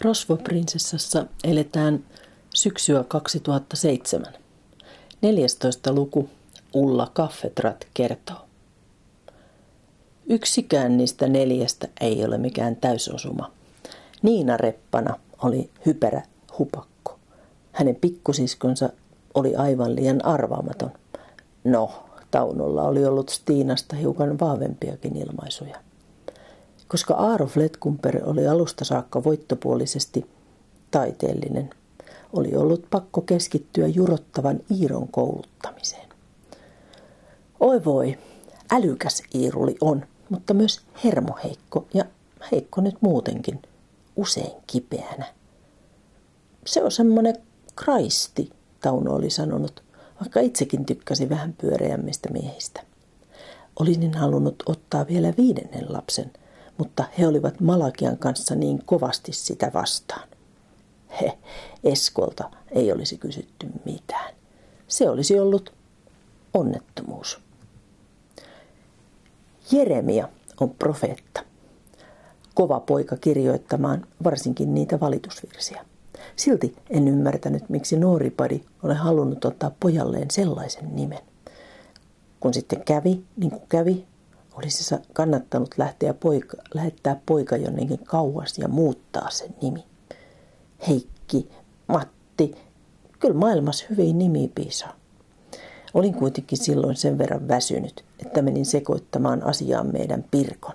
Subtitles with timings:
[0.00, 2.04] Rosvoprinsessassa eletään
[2.54, 4.32] syksyä 2007.
[5.22, 5.92] 14.
[5.92, 6.28] luku
[6.74, 8.36] Ulla Kaffetrat kertoo.
[10.26, 13.52] Yksikään niistä neljästä ei ole mikään täysosuma.
[14.22, 16.22] Niina Reppana oli hyperä
[16.58, 17.18] hupakko.
[17.72, 18.90] Hänen pikkusiskonsa
[19.34, 20.90] oli aivan liian arvaamaton.
[21.64, 21.92] No,
[22.30, 25.89] Taunolla oli ollut Stiinasta hiukan vahvempiakin ilmaisuja.
[26.90, 30.26] Koska Aaro Fletkumper oli alusta saakka voittopuolisesti
[30.90, 31.70] taiteellinen,
[32.32, 36.08] oli ollut pakko keskittyä jurottavan Iiron kouluttamiseen.
[37.60, 38.18] Oi voi,
[38.72, 42.04] älykäs Iiruli on, mutta myös hermoheikko ja
[42.52, 43.62] heikko nyt muutenkin,
[44.16, 45.26] usein kipeänä.
[46.66, 47.36] Se on semmoinen
[47.76, 49.82] kraisti, Tauno oli sanonut,
[50.20, 52.82] vaikka itsekin tykkäsi vähän pyöreämmistä miehistä.
[53.80, 56.32] Olisin halunnut ottaa vielä viidennen lapsen,
[56.80, 60.28] mutta he olivat Malakian kanssa niin kovasti sitä vastaan.
[61.20, 61.38] He,
[61.84, 64.34] Eskolta ei olisi kysytty mitään.
[64.88, 65.72] Se olisi ollut
[66.54, 67.40] onnettomuus.
[69.72, 70.28] Jeremia
[70.60, 71.44] on profeetta.
[72.54, 75.84] Kova poika kirjoittamaan varsinkin niitä valitusvirsiä.
[76.36, 81.22] Silti en ymmärtänyt, miksi nuoripadi ole halunnut ottaa pojalleen sellaisen nimen.
[82.40, 84.06] Kun sitten kävi, niin kuin kävi,
[84.60, 89.84] olisi kannattanut lähteä poika, lähettää poika jonnekin kauas ja muuttaa sen nimi.
[90.88, 91.48] Heikki,
[91.86, 92.54] Matti,
[93.18, 94.96] kyllä maailmassa hyvin nimi piisaa.
[95.94, 100.74] Olin kuitenkin silloin sen verran väsynyt, että menin sekoittamaan asiaan meidän Pirkon.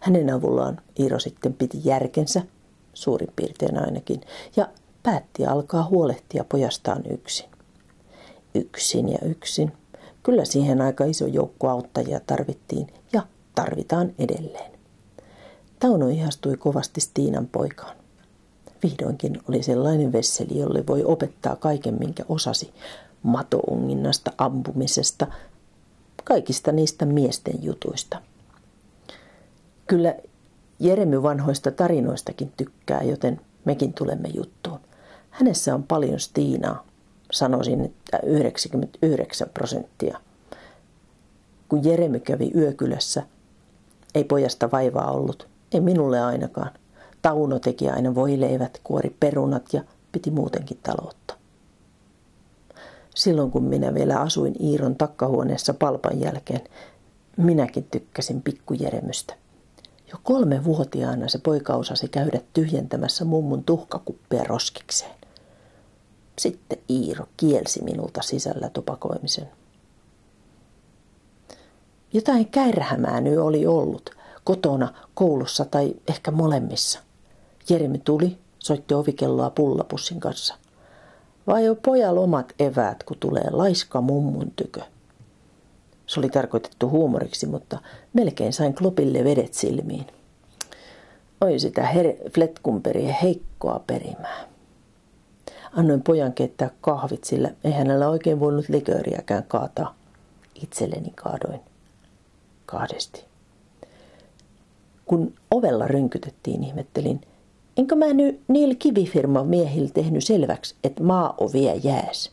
[0.00, 2.42] Hänen avullaan Iiro sitten piti järkensä,
[2.94, 4.20] suurin piirtein ainakin,
[4.56, 4.68] ja
[5.02, 7.48] päätti alkaa huolehtia pojastaan yksin.
[8.54, 9.72] Yksin ja yksin.
[10.26, 13.22] Kyllä siihen aika iso joukko auttajia tarvittiin ja
[13.54, 14.72] tarvitaan edelleen.
[15.80, 17.96] Tauno ihastui kovasti Stiinan poikaan.
[18.82, 22.72] Vihdoinkin oli sellainen vesseli, jolle voi opettaa kaiken, minkä osasi.
[23.22, 25.26] Matounginnasta, ampumisesta,
[26.24, 28.22] kaikista niistä miesten jutuista.
[29.86, 30.14] Kyllä
[30.80, 34.80] Jeremy vanhoista tarinoistakin tykkää, joten mekin tulemme juttuun.
[35.30, 36.86] Hänessä on paljon Stiinaa,
[37.32, 40.20] sanoisin, että 99 prosenttia.
[41.68, 43.22] Kun Jeremy kävi yökylässä,
[44.14, 46.70] ei pojasta vaivaa ollut, ei minulle ainakaan.
[47.22, 49.82] Tauno teki aina voileivät, kuori perunat ja
[50.12, 51.34] piti muutenkin taloutta.
[53.14, 56.60] Silloin kun minä vielä asuin Iiron takkahuoneessa palpan jälkeen,
[57.36, 59.34] minäkin tykkäsin pikkujeremystä.
[60.12, 65.14] Jo kolme vuotiaana se poika osasi käydä tyhjentämässä mummun tuhkakuppia roskikseen.
[66.38, 69.48] Sitten Iiro kielsi minulta sisällä tupakoimisen.
[72.12, 74.10] Jotain kärhämää oli ollut,
[74.44, 77.00] kotona, koulussa tai ehkä molemmissa.
[77.70, 80.54] Jeremy tuli, soitti ovikelloa pullapussin kanssa.
[81.46, 84.80] Vai jo pojalla omat eväät, kun tulee laiska mummun tykö?
[86.06, 87.78] Se oli tarkoitettu huumoriksi, mutta
[88.12, 90.06] melkein sain klopille vedet silmiin.
[91.40, 94.44] Oi sitä her- Fletkumperia heikkoa perimää.
[95.72, 99.94] Annoin pojan keittää kahvit, sillä ei hänellä oikein voinut likööriäkään kaataa.
[100.62, 101.60] Itselleni kaadoin
[102.66, 103.24] kahdesti.
[105.04, 107.20] Kun ovella rynkytettiin, ihmettelin,
[107.76, 112.30] enkö mä nyt niillä kivifirman miehillä tehnyt selväksi, että maa-ovia jääs.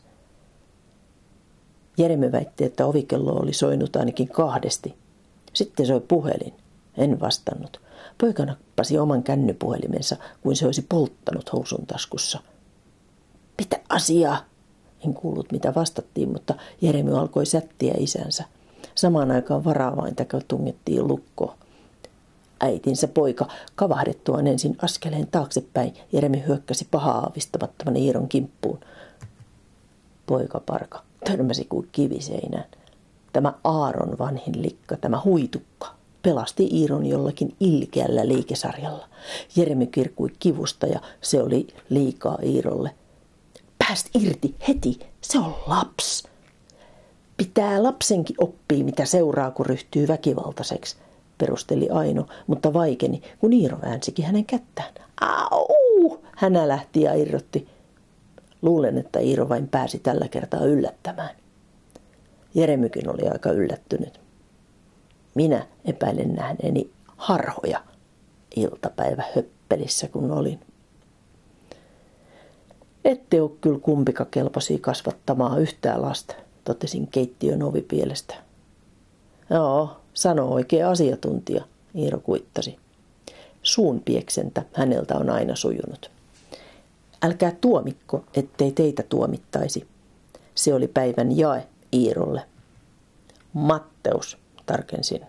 [1.98, 4.94] Jeremy väitti, että ovikello oli soinut ainakin kahdesti.
[5.52, 6.54] Sitten soi puhelin.
[6.96, 7.80] En vastannut.
[8.20, 12.38] Poika nappasi oman kännypuhelimensa, kuin se olisi polttanut housun taskussa–
[13.58, 14.44] mitä asiaa?
[15.06, 18.44] En kuullut mitä vastattiin, mutta Jeremy alkoi sättiä isänsä.
[18.94, 21.54] Samaan aikaan varavainta tungettiin lukko.
[22.60, 28.80] Äitinsä poika kavahdettuaan ensin askeleen taaksepäin, Jeremy hyökkäsi pahaa aavistamattoman Iiron kimppuun.
[30.26, 32.64] Poika parka törmäsi kuin kiviseinään.
[33.32, 39.08] Tämä Aaron vanhin likka, tämä huitukka, pelasti Iiron jollakin ilkeällä liikesarjalla.
[39.56, 42.90] Jeremy kirkui kivusta ja se oli liikaa Iirolle–
[43.88, 46.28] Pääst irti heti, se on laps.
[47.36, 50.96] Pitää lapsenkin oppia, mitä seuraa, kun ryhtyy väkivaltaiseksi,
[51.38, 54.94] perusteli Aino, mutta vaikeni, kun Iiro väänsikin hänen kättään.
[55.50, 56.18] Au!
[56.36, 57.68] Hänä lähti ja irrotti.
[58.62, 61.30] Luulen, että Iiro vain pääsi tällä kertaa yllättämään.
[62.54, 64.20] Jeremykin oli aika yllättynyt.
[65.34, 67.80] Minä epäilen nähneeni harhoja
[68.56, 70.60] iltapäivä höppelissä, kun olin.
[73.04, 78.34] Ette ole kyllä kumpika kelpoisia kasvattamaan yhtään lasta, totesin keittiön ovipielestä.
[79.50, 81.64] Joo, sano oikea asiantuntija,
[81.98, 82.76] Iiro kuittasi.
[83.62, 86.10] suun pieksentä häneltä on aina sujunut.
[87.22, 89.86] Älkää tuomikko, ettei teitä tuomittaisi.
[90.54, 92.42] Se oli päivän jae Iirolle.
[93.52, 95.20] Matteus, tarkensin.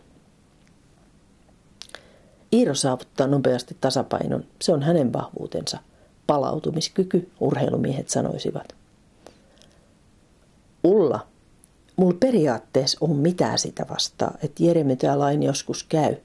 [2.53, 4.43] Iiro saavuttaa nopeasti tasapainon.
[4.61, 5.77] Se on hänen vahvuutensa.
[6.27, 8.75] Palautumiskyky, urheilumiehet sanoisivat.
[10.85, 11.27] Ulla,
[11.95, 16.15] mulla periaatteessa on mitään sitä vastaa, että Jeremy täällä aina joskus käy,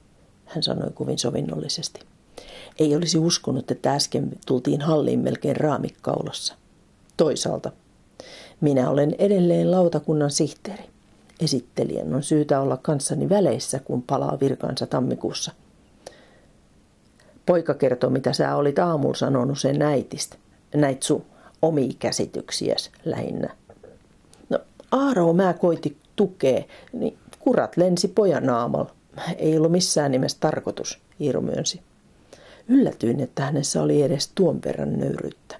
[0.45, 1.99] hän sanoi kovin sovinnollisesti.
[2.79, 6.55] Ei olisi uskonut, että äsken tultiin halliin melkein raamikkaulassa.
[7.17, 7.71] Toisaalta,
[8.61, 10.83] minä olen edelleen lautakunnan sihteeri.
[11.39, 15.51] Esittelijän on syytä olla kanssani väleissä, kun palaa virkansa tammikuussa.
[17.45, 20.35] Poika kertoo, mitä sä olit aamulla sanonut sen äitistä.
[20.75, 21.25] Näit sun
[21.61, 23.55] omia käsityksiäs lähinnä.
[24.91, 28.91] Aaro mä koiti tukea, niin kurat lensi pojan naamalla.
[29.37, 31.81] Ei ollut missään nimessä tarkoitus, Iiro myönsi.
[32.67, 35.55] Yllätyin, että hänessä oli edes tuon verran nöyryyttä.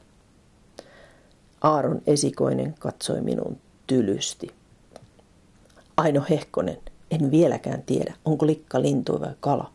[1.61, 3.57] Aaron esikoinen katsoi minun
[3.87, 4.51] tylysti.
[5.97, 6.77] Aino Hehkonen,
[7.11, 9.71] en vieläkään tiedä, onko likka lintu vai kala.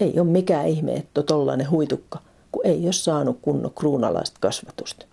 [0.00, 2.18] Ei ole mikään ihme, että tollainen huitukka,
[2.52, 5.06] kun ei ole saanut kunnon kruunalaista kasvatusta.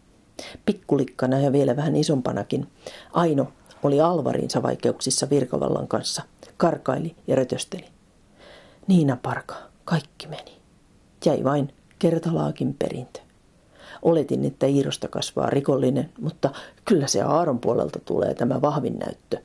[0.65, 2.67] Pikkulikkana ja vielä vähän isompanakin
[3.13, 3.47] Aino
[3.83, 6.23] oli Alvarinsa vaikeuksissa virkavallan kanssa.
[6.57, 7.85] Karkaili ja rötösteli.
[8.87, 9.55] Niina Parka,
[9.85, 10.51] kaikki meni.
[11.25, 13.19] Jäi vain kertalaakin perintö.
[14.01, 16.49] Oletin, että Iirosta kasvaa rikollinen, mutta
[16.85, 19.37] kyllä se Aaron puolelta tulee tämä vahvin näyttö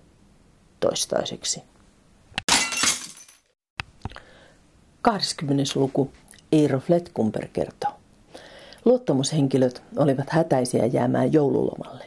[0.80, 1.62] toistaiseksi.
[5.02, 5.64] 20.
[5.74, 6.10] luku
[6.52, 8.03] Iiro Fletkumper kertoo.
[8.84, 12.04] Luottamushenkilöt olivat hätäisiä jäämään joululomalle.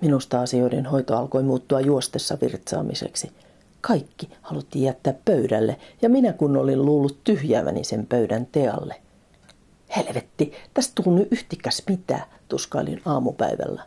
[0.00, 3.32] Minusta asioiden hoito alkoi muuttua juostessa virtsaamiseksi.
[3.80, 8.94] Kaikki haluttiin jättää pöydälle ja minä kun olin luullut tyhjääväni sen pöydän tealle.
[9.96, 13.82] Helvetti, tästä tuli nyt yhtikäs mitään, tuskailin aamupäivällä.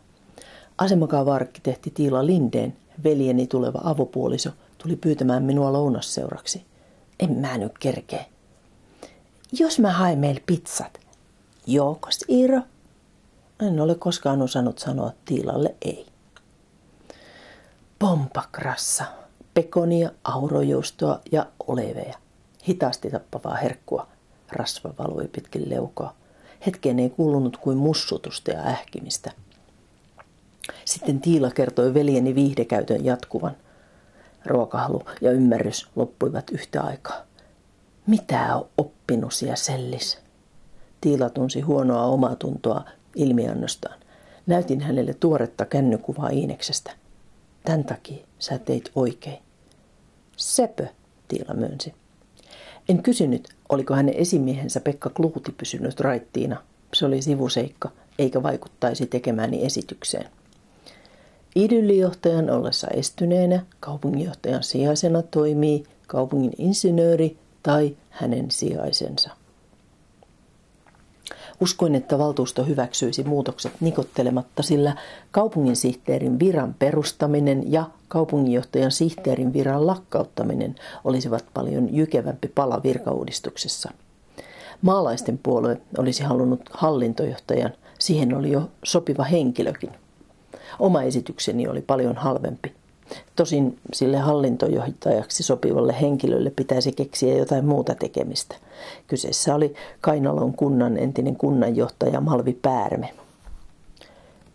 [0.77, 6.65] Asemakaava-arkkitehti Tiila Lindeen, veljeni tuleva avopuoliso, tuli pyytämään minua lounasseuraksi.
[7.19, 8.25] En mä nyt kerkeä.
[9.59, 11.04] Jos mä haen meille pizzat.
[11.67, 12.61] Joukos, Iiro?
[13.59, 16.05] En ole koskaan osannut sanoa Tiilalle ei.
[17.99, 19.05] Pompakrassa,
[19.53, 22.17] pekonia, aurojuustoa ja oleveja.
[22.67, 24.07] Hitaasti tappavaa herkkua.
[24.51, 26.15] Rasva valui pitkin leukaa.
[26.65, 29.31] Hetkeen ei kuulunut kuin mussutusta ja ähkimistä.
[30.85, 33.55] Sitten Tiila kertoi veljeni viihdekäytön jatkuvan.
[34.45, 37.21] Ruokahalu ja ymmärrys loppuivat yhtä aikaa.
[38.07, 40.24] Mitä on oppinut siellä sellis?
[41.05, 42.83] Tiila tunsi huonoa omatuntoa
[43.15, 43.99] ilmiannostaan.
[44.45, 46.91] Näytin hänelle tuoretta kännykuvaa Iineksestä.
[47.65, 49.37] Tän takia sä teit oikein.
[50.37, 50.87] Sepö,
[51.27, 51.93] Tiila myönsi.
[52.89, 56.61] En kysynyt, oliko hänen esimiehensä Pekka Kluuti pysynyt raittiina.
[56.93, 60.29] Se oli sivuseikka, eikä vaikuttaisi tekemääni esitykseen.
[61.55, 69.44] Idyllijohtajan ollessa estyneenä kaupunginjohtajan sijaisena toimii kaupungin insinööri tai hänen sijaisensa.
[71.61, 74.95] Uskoin, että valtuusto hyväksyisi muutokset nikottelematta, sillä
[75.31, 83.91] kaupungin sihteerin viran perustaminen ja kaupunginjohtajan sihteerin viran lakkauttaminen olisivat paljon jykevämpi pala virkauudistuksessa.
[84.81, 89.91] Maalaisten puolue olisi halunnut hallintojohtajan, siihen oli jo sopiva henkilökin.
[90.79, 92.73] Oma esitykseni oli paljon halvempi.
[93.35, 98.55] Tosin sille hallintojohtajaksi sopivalle henkilölle pitäisi keksiä jotain muuta tekemistä.
[99.07, 103.13] Kyseessä oli Kainalon kunnan entinen kunnanjohtaja Malvi Päärme.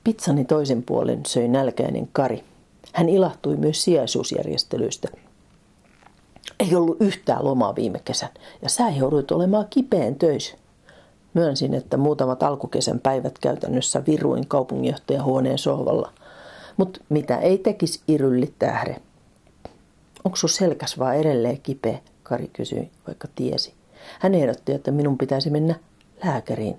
[0.04, 2.45] Pizzani toisen puolen söi nälkäinen Kari.
[2.92, 5.09] Hän ilahtui myös sijaisuusjärjestelyistä.
[6.61, 8.28] Ei ollut yhtään lomaa viime kesän
[8.62, 10.57] ja sä joudut olemaan kipeän töissä.
[11.35, 16.12] Myönsin, että muutamat alkukesän päivät käytännössä viruin kaupunginjohtajahuoneen sohvalla.
[16.80, 18.96] Mutta mitä ei tekisi Irylli tähde?
[20.25, 21.99] Onko sun selkäs vaan edelleen kipeä?
[22.22, 23.75] Kari kysyi, vaikka tiesi.
[24.20, 25.75] Hän ehdotti, että minun pitäisi mennä
[26.25, 26.78] lääkäriin.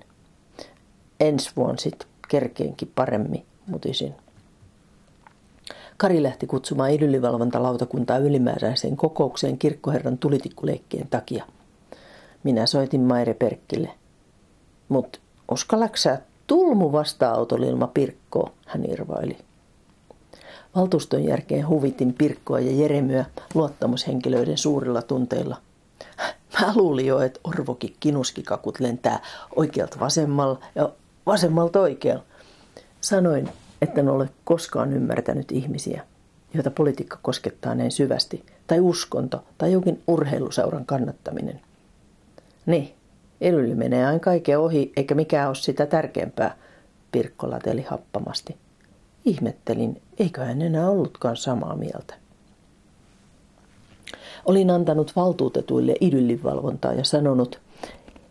[1.20, 4.14] Ensi vuonna sitten kerkeenkin paremmin, mutisin.
[5.96, 11.44] Kari lähti kutsumaan idyllivalvontalautakuntaa ylimääräiseen kokoukseen kirkkoherran tulitikkuleikkien takia.
[12.42, 13.90] Minä soitin Maire Perkkille.
[14.88, 19.38] Mut uskallaks sä tulmu vasta-autolilma Pirkkoa, hän irvaili.
[20.76, 23.24] Valtuuston jälkeen huvitin Pirkkoa ja Jeremyä
[23.54, 25.56] luottamushenkilöiden suurilla tunteilla.
[26.60, 29.20] Mä luulin jo, että Orvokin kinuskikakut lentää
[29.56, 30.90] oikealta vasemmalla ja
[31.26, 32.24] vasemmalta oikealla.
[33.00, 33.48] Sanoin,
[33.82, 36.02] että en ole koskaan ymmärtänyt ihmisiä,
[36.54, 41.60] joita politiikka koskettaa näin syvästi, tai uskonto, tai jokin urheiluseuran kannattaminen.
[42.66, 42.94] Niin,
[43.40, 46.56] Idyli menee aina kaiken ohi, eikä mikään ole sitä tärkeämpää,
[47.12, 48.56] Pirkko lateli happamasti.
[49.24, 52.14] Ihmettelin, eikö hän enää ollutkaan samaa mieltä.
[54.44, 57.60] Olin antanut valtuutetuille idyllinvalvontaa ja sanonut,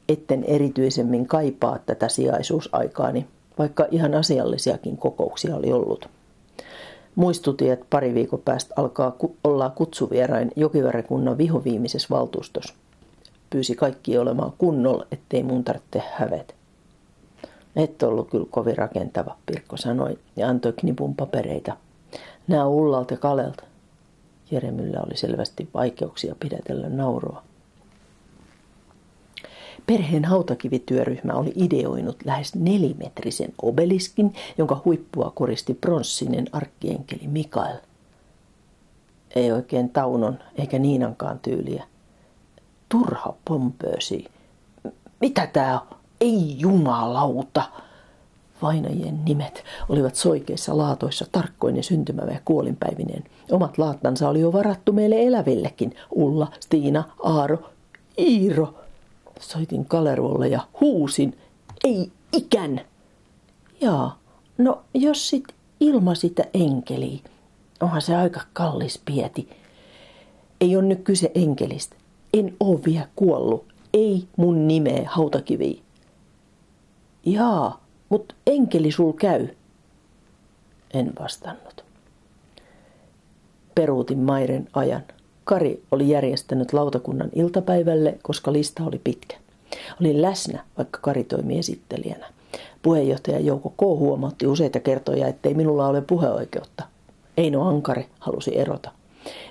[0.09, 6.09] etten erityisemmin kaipaa tätä sijaisuusaikaani, vaikka ihan asiallisiakin kokouksia oli ollut.
[7.15, 12.73] Muistutin, että pari viikon päästä alkaa olla kutsuvierain jokivarekunnan vihoviimisessä valtuustossa.
[13.49, 16.53] Pyysi kaikki olemaan kunnolla, ettei mun tarvitse hävetä.
[17.75, 21.77] Et ollut kyllä kovin rakentava, Pirkko sanoi ja antoi knipun papereita.
[22.47, 23.63] Nää Ullalta Kalelta.
[24.51, 27.43] Jeremyllä oli selvästi vaikeuksia pidätellä nauroa.
[29.87, 37.77] Perheen hautakivityöryhmä oli ideoinut lähes nelimetrisen obeliskin, jonka huippua koristi pronssinen arkkienkeli Mikael.
[39.35, 41.83] Ei oikein Taunon eikä Niinankaan tyyliä.
[42.89, 44.25] Turha pompöösi.
[45.19, 46.00] Mitä tää on?
[46.21, 47.63] Ei jumalauta!
[48.61, 53.23] Vainajien nimet olivat soikeissa laatoissa tarkkoinen syntymävä ja kuolinpäivinen.
[53.51, 55.95] Omat laattansa oli jo varattu meille elävillekin.
[56.11, 57.57] Ulla, Stiina, Aaro,
[58.19, 58.73] Iiro.
[59.39, 61.37] Soitin Kaleruolle ja huusin,
[61.83, 62.81] ei ikän.
[63.81, 64.19] Jaa,
[64.57, 65.43] no jos sit
[65.79, 67.19] ilma sitä enkeliä,
[67.81, 69.49] onhan se aika kallis pieti.
[70.61, 71.95] Ei ole nyt kyse enkelistä.
[72.33, 73.65] En oo vielä kuollut.
[73.93, 75.81] Ei mun nimeä hautakivi.
[77.25, 79.47] Jaa, mut enkeli sul käy.
[80.93, 81.85] En vastannut.
[83.75, 85.03] Peruutin Mairen ajan.
[85.43, 89.37] Kari oli järjestänyt lautakunnan iltapäivälle, koska lista oli pitkä.
[90.01, 92.25] Olin läsnä, vaikka Kari toimi esittelijänä.
[92.81, 93.81] Puheenjohtaja Jouko K.
[93.81, 96.83] huomautti useita kertoja, ettei minulla ole puheoikeutta.
[97.37, 98.91] Eino Ankare halusi erota.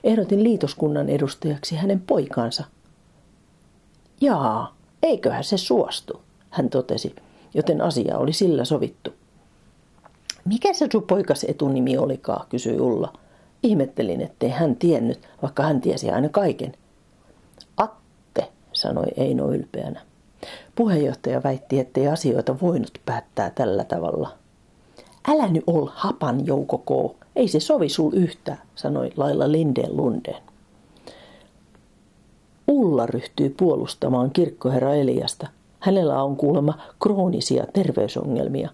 [0.04, 2.64] Ehdotin liitoskunnan edustajaksi hänen poikansa.
[4.20, 7.14] Jaa, eiköhän se suostu, hän totesi,
[7.54, 9.10] joten asia oli sillä sovittu.
[10.44, 13.12] Mikä se sun poikas etunimi olikaan, kysyi Ulla.
[13.62, 16.72] Ihmettelin, ettei hän tiennyt, vaikka hän tiesi aina kaiken.
[17.76, 20.00] Atte, sanoi Eino ylpeänä.
[20.74, 24.32] Puheenjohtaja väitti, ettei asioita voinut päättää tällä tavalla.
[25.28, 30.42] Älä nyt ol hapan joukoko, ei se sovi sul yhtä, sanoi Laila Lindeen Lundeen.
[32.68, 35.48] Ulla ryhtyi puolustamaan kirkkoherra Eliasta.
[35.80, 38.70] Hänellä on kuulemma kroonisia terveysongelmia.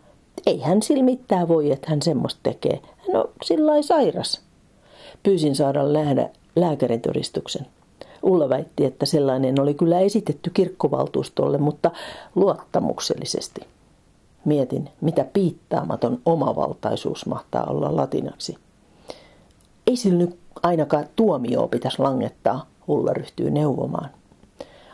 [0.46, 2.80] Ei hän sillä mitään voi, että hän semmoista tekee.
[3.06, 4.40] Hän on sillä sairas.
[5.22, 7.66] Pyysin saada nähdä lääkärin todistuksen.
[8.22, 11.90] Ulla väitti, että sellainen oli kyllä esitetty kirkkovaltuustolle, mutta
[12.34, 13.60] luottamuksellisesti.
[14.44, 18.56] Mietin, mitä piittaamaton omavaltaisuus mahtaa olla latinaksi.
[19.86, 24.10] Ei sillä nyt ainakaan tuomioon pitäisi langettaa, Ulla ryhtyy neuvomaan.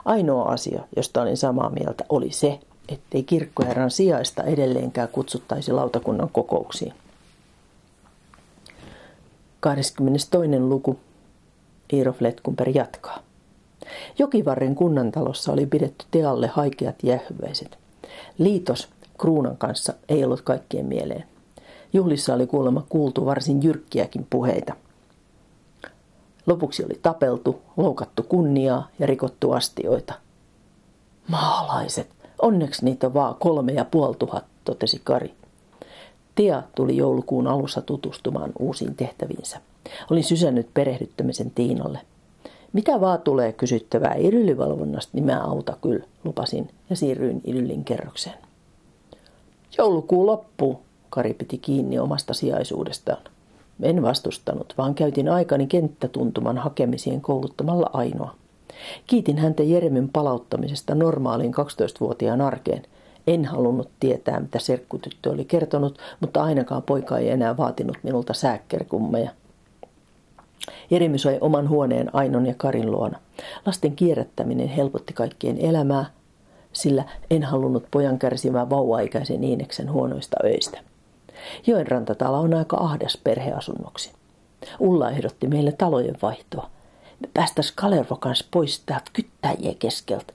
[0.05, 6.95] Ainoa asia, josta olin samaa mieltä, oli se, ettei kirkkoherran sijaista edelleenkään kutsuttaisi lautakunnan kokouksiin.
[9.61, 10.59] 22.
[10.59, 10.99] luku.
[11.93, 13.19] Iiro Fletkumper jatkaa.
[14.19, 17.79] Jokivarren kunnantalossa oli pidetty tealle haikeat jähväiset.
[18.39, 21.25] Liitos Kruunan kanssa ei ollut kaikkien mieleen.
[21.93, 24.75] Juhlissa oli kuulemma kuultu varsin jyrkkiäkin puheita.
[26.47, 30.15] Lopuksi oli tapeltu, loukattu kunniaa ja rikottu astioita.
[31.29, 32.09] Maalaiset,
[32.43, 35.35] onneksi niitä vaan kolme ja puoli tuhat, totesi Kari.
[36.35, 39.61] Tia tuli joulukuun alussa tutustumaan uusiin tehtäviinsä.
[40.11, 42.01] Olin sysännyt perehdyttämisen Tiinalle.
[42.73, 48.39] Mitä vaan tulee kysyttävää idyllivalvonnasta, niin mä auta kyllä, lupasin ja siirryin idyllin kerrokseen.
[49.79, 53.23] Joulukuu loppuu, Kari piti kiinni omasta sijaisuudestaan.
[53.83, 58.35] En vastustanut, vaan käytin aikani kenttätuntuman hakemiseen kouluttamalla ainoa.
[59.07, 62.83] Kiitin häntä Jeremyn palauttamisesta normaaliin 12-vuotiaan arkeen.
[63.27, 69.31] En halunnut tietää, mitä serkkutyttö oli kertonut, mutta ainakaan poika ei enää vaatinut minulta sääkkerkummeja.
[70.91, 73.19] Jeremy sai oman huoneen Ainon ja Karin luona.
[73.67, 76.05] Lasten kierrättäminen helpotti kaikkien elämää,
[76.73, 80.92] sillä en halunnut pojan kärsimään vauvaikäisen Iineksen huonoista öistä.
[81.67, 84.13] Joen rantatalo on aika ahdas perheasunnoksi.
[84.79, 86.71] Ulla ehdotti meille talojen vaihtoa.
[87.21, 90.33] Me päästäis Kalervo kanssa pois täältä kyttäjien keskeltä.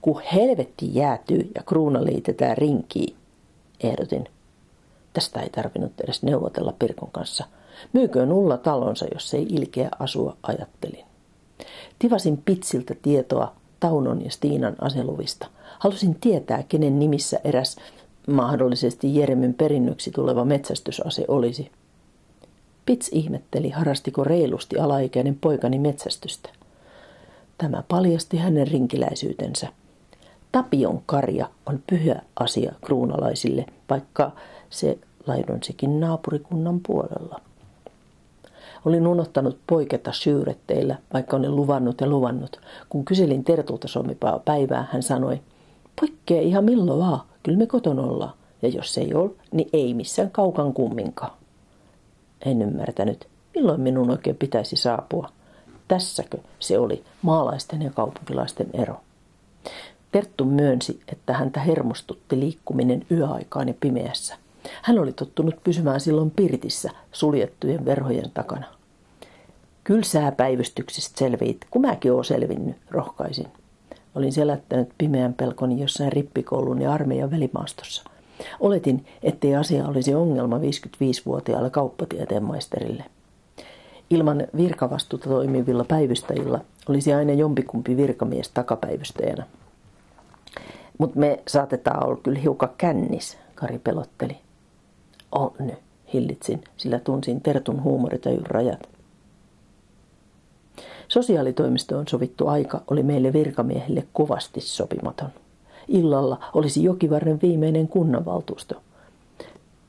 [0.00, 3.16] Kun helvetti jäätyy ja kruuna liitetään rinkiin,
[3.80, 4.28] ehdotin.
[5.12, 7.44] Tästä ei tarvinnut edes neuvotella Pirkon kanssa.
[7.92, 11.04] Myyköön Ulla talonsa, jos ei ilkeä asua, ajattelin.
[11.98, 15.46] Tivasin Pitsiltä tietoa Taunon ja Stiinan aseluvista.
[15.78, 17.76] Halusin tietää, kenen nimissä eräs
[18.26, 21.70] mahdollisesti Jeremyn perinnöksi tuleva metsästysase olisi.
[22.86, 26.50] Pits ihmetteli, harrastiko reilusti alaikäinen poikani metsästystä.
[27.58, 29.68] Tämä paljasti hänen rinkiläisyytensä.
[30.52, 34.32] Tapion karja on pyhä asia kruunalaisille, vaikka
[34.70, 37.40] se laidonsikin naapurikunnan puolella.
[38.84, 42.60] Olin unohtanut poiketa syyretteillä, vaikka olin luvannut ja luvannut.
[42.88, 43.88] Kun kyselin Tertulta
[44.44, 45.40] päivää, hän sanoi,
[46.00, 48.32] poikkee ihan milloin vaan, kyllä me koton ollaan.
[48.62, 51.32] Ja jos ei ole, niin ei missään kaukan kumminkaan.
[52.46, 55.28] En ymmärtänyt, milloin minun oikein pitäisi saapua.
[55.88, 59.00] Tässäkö se oli maalaisten ja kaupunkilaisten ero.
[60.12, 64.36] Terttu myönsi, että häntä hermostutti liikkuminen yöaikaan ja pimeässä.
[64.82, 68.66] Hän oli tottunut pysymään silloin pirtissä suljettujen verhojen takana.
[69.84, 73.46] Kyllä sä päivystyksistä selviit, kun mäkin oon selvinnyt, rohkaisin.
[74.16, 78.02] Olin selättänyt pimeän pelkoni jossain rippikoulun ja armeijan välimaastossa.
[78.60, 83.04] Oletin, ettei asia olisi ongelma 55-vuotiaalle kauppatieteen maisterille.
[84.10, 89.46] Ilman virkavastuuta toimivilla päivystäjillä olisi aina jompikumpi virkamies takapäivystäjänä.
[90.98, 94.36] Mutta me saatetaan olla kyllä hiukan kännis, Kari pelotteli.
[95.32, 95.72] On
[96.12, 98.88] hillitsin, sillä tunsin Tertun huumoritajun rajat.
[101.16, 105.28] Sosiaalitoimistoon sovittu aika oli meille virkamiehille kovasti sopimaton.
[105.88, 108.74] Illalla olisi Jokivarren viimeinen kunnanvaltuusto.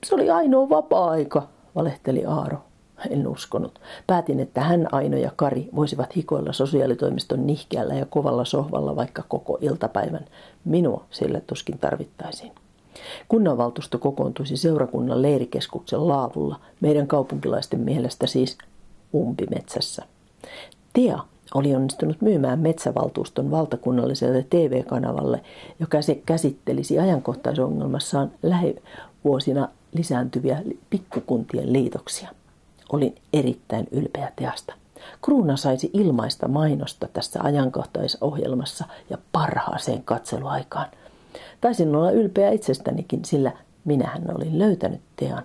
[0.06, 2.58] Se oli ainoa vapaa-aika, valehteli Aaro.
[3.10, 3.80] En uskonut.
[4.08, 9.58] Päätin, että hän, Aino ja Kari voisivat hikoilla sosiaalitoimiston nihkeällä ja kovalla sohvalla vaikka koko
[9.62, 10.26] iltapäivän.
[10.66, 12.52] Minua sille tuskin tarvittaisiin.
[13.28, 18.58] Kunnanvaltuusto kokoontuisi seurakunnan leirikeskuksen laavulla, meidän kaupunkilaisten mielestä siis
[19.14, 20.06] umpimetsässä.
[20.98, 21.20] Tia
[21.54, 25.42] oli onnistunut myymään metsävaltuuston valtakunnalliselle TV-kanavalle,
[25.80, 32.30] joka se käsittelisi ajankohtaisongelmassaan lähivuosina lisääntyviä pikkukuntien liitoksia.
[32.92, 34.74] Olin erittäin ylpeä teasta.
[35.26, 40.88] Kruuna saisi ilmaista mainosta tässä ajankohtaisohjelmassa ja parhaaseen katseluaikaan.
[41.62, 43.52] Taisin olla ylpeä itsestänikin, sillä
[43.86, 45.44] minähän olin löytänyt tean.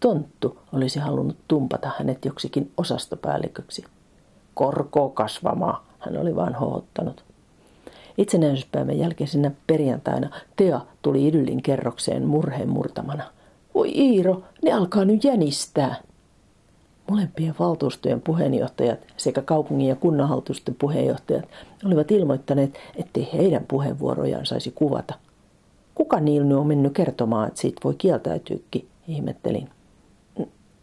[0.00, 3.84] Tonttu olisi halunnut tumpata hänet joksikin osastopäälliköksi.
[4.58, 7.24] Korko kasvamaa, hän oli vain hohottanut.
[8.16, 13.24] Itsenäisyyspäivän jälkeisenä perjantaina Tea tuli idyllin kerrokseen murheen murtamana.
[13.74, 15.96] Voi Iiro, ne alkaa nyt jänistää.
[17.10, 21.44] Molempien valtuustojen puheenjohtajat sekä kaupungin ja kunnanhaltusten puheenjohtajat
[21.84, 25.14] olivat ilmoittaneet, ettei heidän puheenvuorojaan saisi kuvata.
[25.94, 29.68] Kuka niillä on mennyt kertomaan, että siitä voi kieltäytyykin, ihmettelin.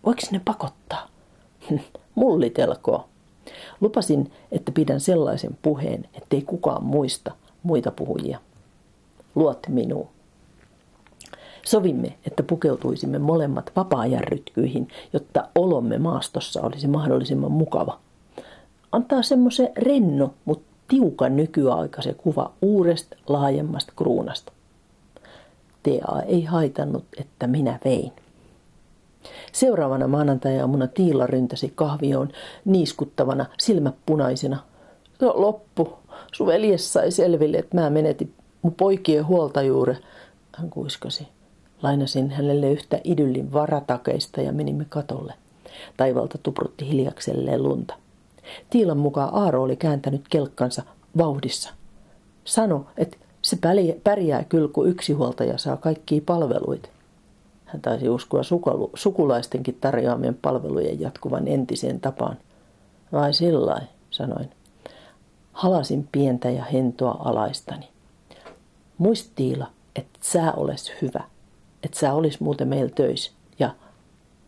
[0.06, 1.08] Voiko ne pakottaa?
[2.16, 3.15] Mullitelkoa.
[3.82, 7.32] Lupasin, että pidän sellaisen puheen, ettei kukaan muista
[7.64, 8.40] muita puhujia.
[9.36, 10.08] Luot minuun.
[11.66, 18.00] Sovimme, että pukeutuisimme molemmat vapaa-ajan rytkyihin, jotta olomme maastossa olisi mahdollisimman mukava.
[18.92, 24.52] Antaa semmoisen renno, mutta tiukan nykyaikaisen kuva uudesta laajemmasta kruunasta.
[25.84, 28.12] Tea ei haitannut, että minä vein.
[29.52, 32.30] Seuraavana maanantajaamuna Tiila ryntäsi kahvioon
[32.66, 34.60] niiskuttavana, silmät punaisena.
[35.22, 35.94] No, loppu.
[36.34, 39.98] Sun veljes sai selville, että mä menetin mun poikien huoltajuure,
[40.58, 41.28] hän kuiskasi.
[41.84, 45.34] Lainasin hänelle yhtä idyllin varatakeista ja menimme katolle.
[45.98, 47.96] Taivalta tuprutti hiljakselleen lunta.
[48.70, 50.84] Tiilan mukaan Aaro oli kääntänyt kelkkansa
[51.18, 51.74] vauhdissa.
[52.46, 53.58] Sano, että se
[54.04, 56.90] pärjää kyllä, kun yksi huoltaja saa kaikkia palveluita.
[57.66, 58.42] Hän taisi uskoa
[58.94, 62.38] sukulaistenkin tarjoamien palvelujen jatkuvan entiseen tapaan.
[63.12, 64.50] Vai sillä sanoin.
[65.54, 67.90] Halasin pientä ja hentoa alaistani.
[68.98, 71.24] Muistiila, että sä oles hyvä–
[71.86, 73.70] että sä olis muuten meillä töissä ja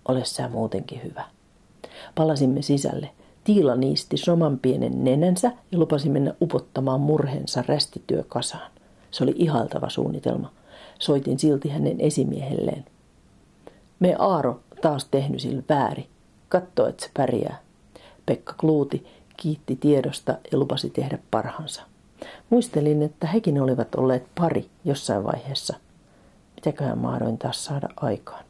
[0.08, 1.24] oles sä muutenkin hyvä.
[2.16, 3.10] Palasimme sisälle.
[3.44, 8.72] Tiila niisti soman pienen nenänsä ja lupasi mennä upottamaan murhensa rästityökasaan.
[9.12, 10.52] Se oli ihaltava suunnitelma.
[11.00, 12.86] Soitin silti hänen esimiehelleen.
[14.00, 16.08] Me Aaro taas tehnyt sillä väärin.
[16.50, 17.60] Katso, että se pärjää.
[18.26, 19.08] Pekka Kluuti
[19.38, 21.82] kiitti tiedosta ja lupasi tehdä parhansa.
[22.50, 25.76] Muistelin, että hekin olivat olleet pari jossain vaiheessa–
[26.58, 28.44] Mitäköhän mahdoin taas saada aikaan?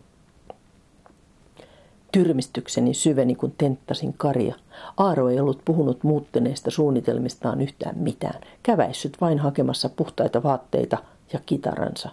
[2.11, 4.55] Tyrmistykseni syveni, kun tenttasin Karia.
[4.97, 8.41] Aaro ei ollut puhunut muuttuneista suunnitelmistaan yhtään mitään.
[8.63, 10.97] Käväissyt vain hakemassa puhtaita vaatteita
[11.33, 12.09] ja kitaransa.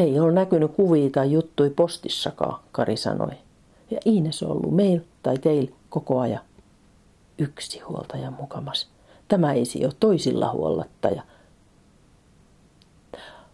[0.00, 3.32] Ei ole näkynyt kuvia tai juttui postissakaan, Kari sanoi.
[3.90, 6.42] Ja Iines on ollut meil tai teil koko ajan.
[7.38, 8.88] Yksi huoltaja mukamas.
[9.28, 11.22] Tämä ei ole toisilla huollattaja–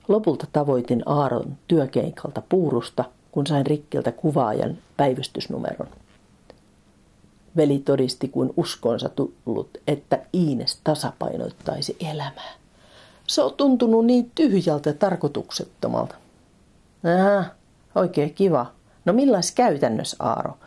[0.09, 5.88] Lopulta tavoitin Aaron työkeikalta puurusta, kun sain Rikkiltä kuvaajan päivystysnumeron.
[7.56, 12.54] Veli todisti kuin uskonsa tullut, että Iines tasapainoittaisi elämää.
[13.26, 16.14] Se on tuntunut niin tyhjältä ja tarkoituksettomalta.
[17.14, 17.45] Aha,
[17.95, 18.73] oikein kiva.
[19.05, 20.59] No millais käytännössä, Aaro?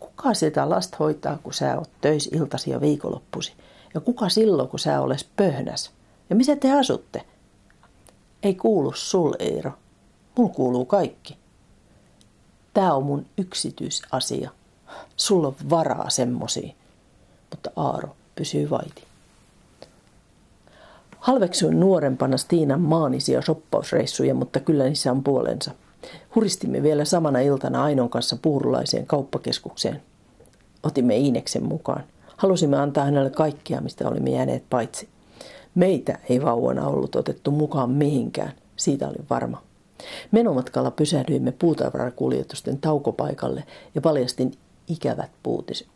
[0.00, 3.52] Kuka sitä lasta hoitaa, kun sä oot töis iltasi ja viikonloppusi?
[3.94, 5.90] Ja kuka silloin, kun sä oles pöhnäs?
[6.30, 7.22] Ja missä te asutte?
[8.42, 9.72] Ei kuulu sul, Eero.
[10.36, 11.36] Mulla kuuluu kaikki.
[12.74, 14.50] Tää on mun yksityisasia.
[15.16, 16.76] Sulla on varaa semmosiin.
[17.50, 19.04] Mutta Aaro pysyy vaiti.
[21.18, 25.70] Halveksuin nuorempana Stiinan maanisia soppausreissuja, mutta kyllä niissä on puolensa.
[26.34, 30.02] Huristimme vielä samana iltana Ainon kanssa puurulaiseen kauppakeskukseen.
[30.82, 32.04] Otimme Iineksen mukaan.
[32.36, 35.08] Halusimme antaa hänelle kaikkia, mistä olimme jääneet paitsi.
[35.74, 39.62] Meitä ei vauvana ollut otettu mukaan mihinkään, siitä olin varma.
[40.30, 43.64] Menomatkalla pysähdyimme puutavarakuljetusten taukopaikalle
[43.94, 44.52] ja paljastin
[44.88, 45.88] ikävät puutiset.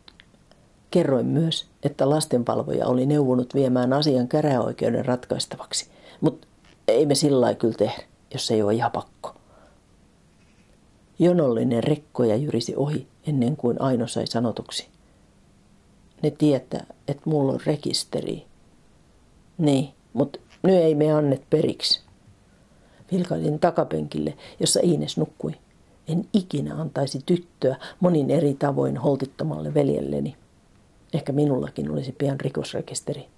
[0.91, 5.89] Kerroin myös, että lastenvalvoja oli neuvonut viemään asian käräoikeuden ratkaistavaksi,
[6.21, 6.47] mutta
[6.89, 8.03] ei me sillä kyllä tehdä,
[8.35, 9.20] jos ei ole ihan pakko.
[11.23, 14.89] Jonollinen rekkoja jyrisi ohi ennen kuin Aino sai sanotuksi.
[16.23, 18.47] Ne tietää, että mulla on rekisteri.
[19.59, 22.01] Niin, mutta nyt ei me annet periksi.
[23.13, 25.53] Vilkailin takapenkille, jossa Iines nukkui.
[26.09, 30.37] En ikinä antaisi tyttöä monin eri tavoin holtittomalle veljelleni.
[31.13, 33.29] Ehkä minullakin olisi pian rikosrekisteri.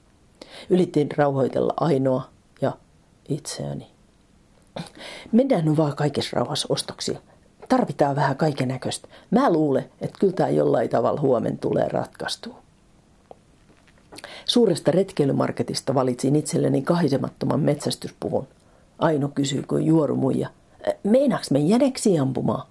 [0.70, 2.22] Ylitin rauhoitella ainoa
[2.60, 2.72] ja
[3.28, 3.86] itseäni.
[5.32, 7.20] Mennään nyt vaan kaikessa rauhassa ostoksia.
[7.72, 9.08] Tarvitaan vähän kaiken näköistä.
[9.30, 12.58] Mä luulen, että kyllä tämä jollain tavalla huomen tulee ratkaistua.
[14.44, 18.48] Suuresta retkeilymarketista valitsin itselleni kahisemattoman metsästyspuvun.
[18.98, 20.48] Aino kysyi kuin juorumuija.
[21.04, 22.66] Meinaks me jäneksi ampumaan?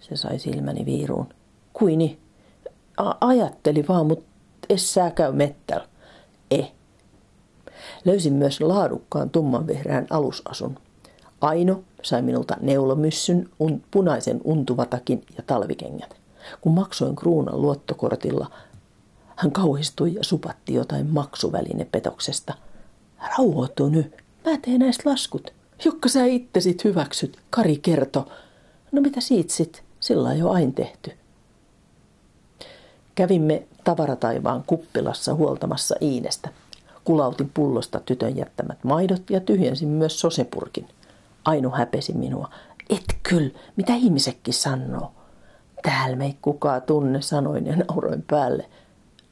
[0.00, 1.28] Se sai silmäni viiruun.
[1.72, 2.18] Kuini?
[2.96, 4.26] A- ajatteli vaan, mutta
[4.68, 5.86] es sä käy mettällä.
[6.50, 6.72] Eh.
[8.04, 10.78] Löysin myös laadukkaan tummanvihreän alusasun.
[11.40, 16.16] Aino sai minulta neulomyssyn, un, punaisen untuvatakin ja talvikengät.
[16.60, 18.50] Kun maksoin kruunan luottokortilla,
[19.36, 22.54] hän kauhistui ja supatti jotain maksuvälinepetoksesta.
[23.38, 25.52] Rauhoitu nyt, mä teen näistä laskut.
[25.84, 28.28] Jokka sä itse sit hyväksyt, Kari kerto.
[28.92, 31.12] No mitä siitä sit, sillä on jo ain tehty.
[33.14, 36.48] Kävimme tavarataivaan kuppilassa huoltamassa Iinestä.
[37.04, 40.88] Kulautin pullosta tytön jättämät maidot ja tyhjensin myös sosepurkin.
[41.44, 42.50] Aino häpesi minua.
[42.90, 45.12] Et kyl, mitä ihmisekin sanoo?
[45.82, 48.66] Täällä me ei kukaan tunne, sanoin ja nauroin päälle.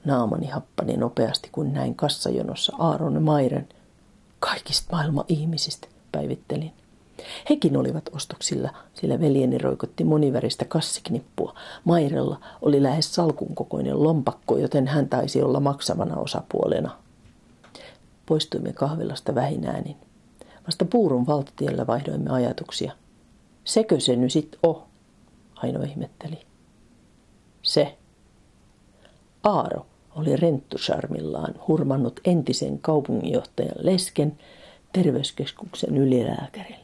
[0.05, 3.69] Naamani happani nopeasti, kun näin kassajonossa Aaron Mairen.
[4.41, 6.73] Kaikista maailman ihmisistä, päivittelin.
[7.51, 11.55] Hekin olivat ostoksilla, sillä veljeni roikotti moniväristä kassiknippua.
[11.85, 16.97] Mairella oli lähes salkun kokoinen lompakko, joten hän taisi olla maksavana osapuolena.
[18.27, 19.97] Poistuimme kahvilasta vähinäänin.
[20.67, 22.93] Vasta puurun valtatiellä vaihdoimme ajatuksia.
[23.65, 24.87] Sekö se nyt sit o?
[25.55, 26.39] Aino ihmetteli.
[27.63, 27.99] Se.
[29.43, 34.39] Aaro oli renttusarmillaan hurmannut entisen kaupunginjohtajan lesken
[34.93, 36.83] terveyskeskuksen ylilääkärin.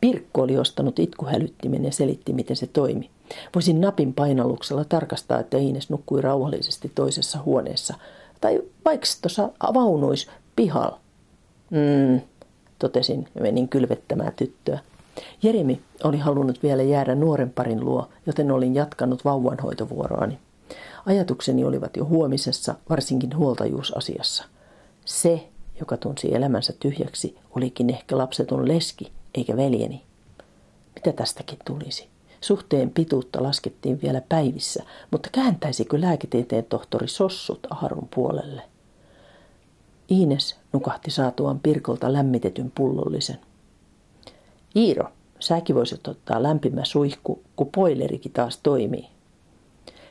[0.00, 3.10] Pirkko oli ostanut itkuhälyttimen ja selitti, miten se toimi.
[3.54, 7.94] Voisin napin painalluksella tarkastaa, että Iines nukkui rauhallisesti toisessa huoneessa.
[8.40, 11.00] Tai vaikka tuossa vaunuis pihalla.
[11.70, 12.20] Mm,
[12.78, 14.78] totesin ja menin kylvettämään tyttöä.
[15.42, 20.38] Jeremi oli halunnut vielä jäädä nuoren parin luo, joten olin jatkanut vauvanhoitovuoroani.
[21.06, 24.44] Ajatukseni olivat jo huomisessa, varsinkin huoltajuusasiassa.
[25.04, 25.48] Se,
[25.80, 30.02] joka tunsi elämänsä tyhjäksi, olikin ehkä lapsetun leski, eikä veljeni.
[30.94, 32.13] Mitä tästäkin tulisi?
[32.44, 38.62] Suhteen pituutta laskettiin vielä päivissä, mutta kääntäisikö lääketieteen tohtori Sossut Aharun puolelle?
[40.10, 43.38] Iines nukahti saatuaan Pirkolta lämmitetyn pullollisen.
[44.76, 45.04] Iiro,
[45.40, 49.08] säkin voisit ottaa lämpimä suihku, kun poilerikin taas toimii.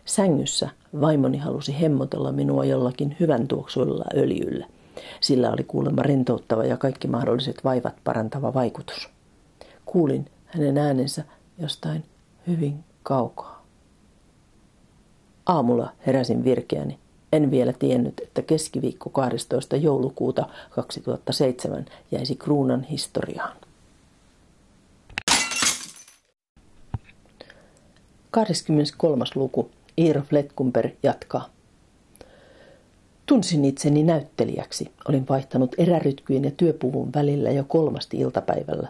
[0.06, 0.70] Sängyssä
[1.02, 4.68] vaimoni halusi hemmotella minua jollakin hyvän tuoksuilla öljyllä.
[5.22, 9.10] Sillä oli kuulemma rentouttava ja kaikki mahdolliset vaivat parantava vaikutus.
[9.86, 11.24] Kuulin hänen äänensä
[11.60, 12.04] jostain
[12.48, 13.66] hyvin kaukaa.
[15.46, 17.00] Aamulla heräsin virkeäni.
[17.34, 19.76] En vielä tiennyt, että keskiviikko 12.
[19.76, 23.58] joulukuuta 2007 jäisi kruunan historiaan.
[28.32, 29.26] 23.
[29.36, 29.70] luku.
[29.98, 31.50] Iiro Fletkumper jatkaa.
[33.26, 34.92] Tunsin itseni näyttelijäksi.
[35.10, 38.88] Olin vaihtanut erärytkyjen ja työpuvun välillä jo kolmasti iltapäivällä.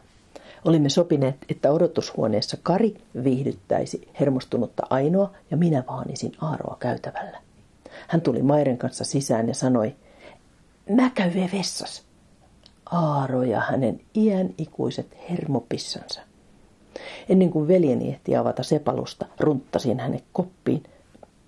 [0.65, 7.41] Olimme sopineet, että odotushuoneessa Kari viihdyttäisi hermostunutta Ainoa ja minä vaanisin Aaroa käytävällä.
[8.07, 9.95] Hän tuli Mairen kanssa sisään ja sanoi,
[10.89, 12.03] mä käyn vessas.
[12.91, 16.21] Aaro ja hänen iän ikuiset hermopissansa.
[17.29, 20.83] Ennen kuin veljeni ehti avata sepalusta, runttasin hänet koppiin.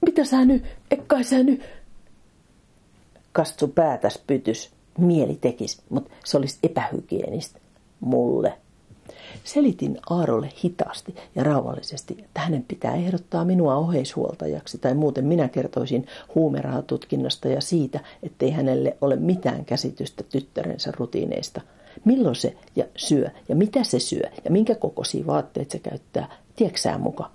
[0.06, 1.64] Mitä sä nyt, ekkai sä nyt?
[3.32, 4.72] Kastsu päätäs pytys.
[4.98, 7.60] Mieli tekis, mutta se olisi epähygienistä.
[8.00, 8.58] Mulle.
[9.46, 16.08] Selitin Aarolle hitaasti ja rauhallisesti, että hänen pitää ehdottaa minua oheishuoltajaksi tai muuten minä kertoisin
[16.36, 21.62] huumerahatutkinnasta ja siitä, ettei hänelle ole mitään käsitystä tyttärensä rutiineista.
[22.06, 26.98] Milloin se ja syö ja mitä se syö ja minkä kokoisia vaatteita se käyttää, tieksää
[26.98, 27.32] muka.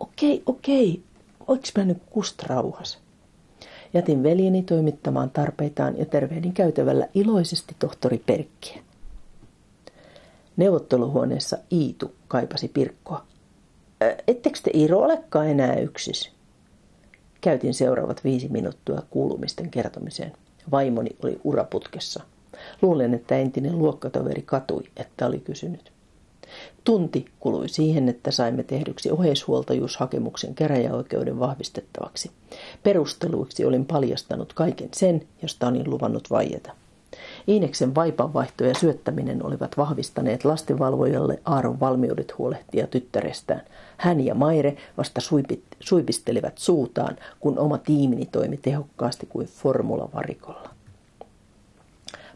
[0.00, 1.02] Okei, okei,
[1.48, 2.98] voiko mä nyt kust rauhas?
[3.94, 8.82] Jätin veljeni toimittamaan tarpeitaan ja tervehdin käytävällä iloisesti tohtori Perkkiä.
[10.56, 13.26] Neuvotteluhuoneessa Iitu kaipasi Pirkkoa.
[14.26, 16.30] Ettekö te Iiro olekaan enää yksis?
[17.40, 20.32] Käytin seuraavat viisi minuuttia kuulumisten kertomiseen.
[20.70, 22.22] Vaimoni oli uraputkessa.
[22.82, 25.92] Luulen, että entinen luokkatoveri katui, että oli kysynyt.
[26.84, 32.30] Tunti kului siihen, että saimme tehdyksi oheishuoltajuushakemuksen käräjäoikeuden vahvistettavaksi.
[32.82, 36.72] Perusteluiksi olin paljastanut kaiken sen, josta olin luvannut vaieta.
[37.50, 43.62] Iineksen vaipanvaihto ja syöttäminen olivat vahvistaneet lastenvalvojalle Aaron valmiudet huolehtia tyttärestään.
[43.96, 50.70] Hän ja Maire vasta suipit, suipistelivat suutaan, kun oma tiimini toimi tehokkaasti kuin formulavarikolla.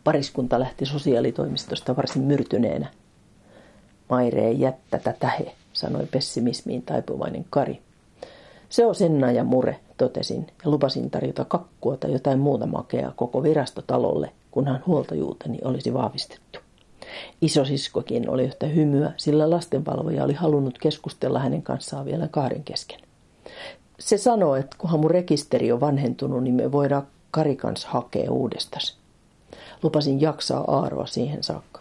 [0.05, 2.88] Pariskunta lähti sosiaalitoimistosta varsin myrtyneenä.
[4.11, 7.81] Maire ei jättä tätä he, sanoi pessimismiin taipuvainen Kari.
[8.68, 13.42] Se on Senna ja Mure, totesin ja lupasin tarjota kakkua tai jotain muuta makeaa koko
[13.42, 16.59] virastotalolle, kunhan huoltajuuteni olisi vahvistettu.
[17.40, 23.01] Isosiskokin oli yhtä hymyä, sillä lastenvalvoja oli halunnut keskustella hänen kanssaan vielä kahden kesken.
[23.99, 28.83] Se sanoo, että kunhan mun rekisteri on vanhentunut, niin me voidaan Kari kanssa hakea uudestaan.
[29.83, 31.81] Lupasin jaksaa Aaroa siihen saakka.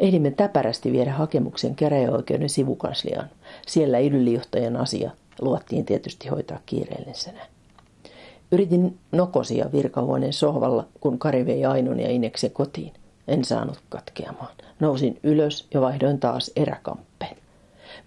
[0.00, 3.30] Ehdimme täpärästi viedä hakemuksen käräjäoikeuden sivukansliaan.
[3.66, 7.51] Siellä ylijohtajan asia luvattiin tietysti hoitaa kiireellisenä.
[8.52, 12.92] Yritin nokosia virkahuoneen sohvalla, kun Kari vei Ainon ja Ineksen kotiin.
[13.28, 14.54] En saanut katkeamaan.
[14.80, 17.36] Nousin ylös ja vaihdoin taas eräkamppeen.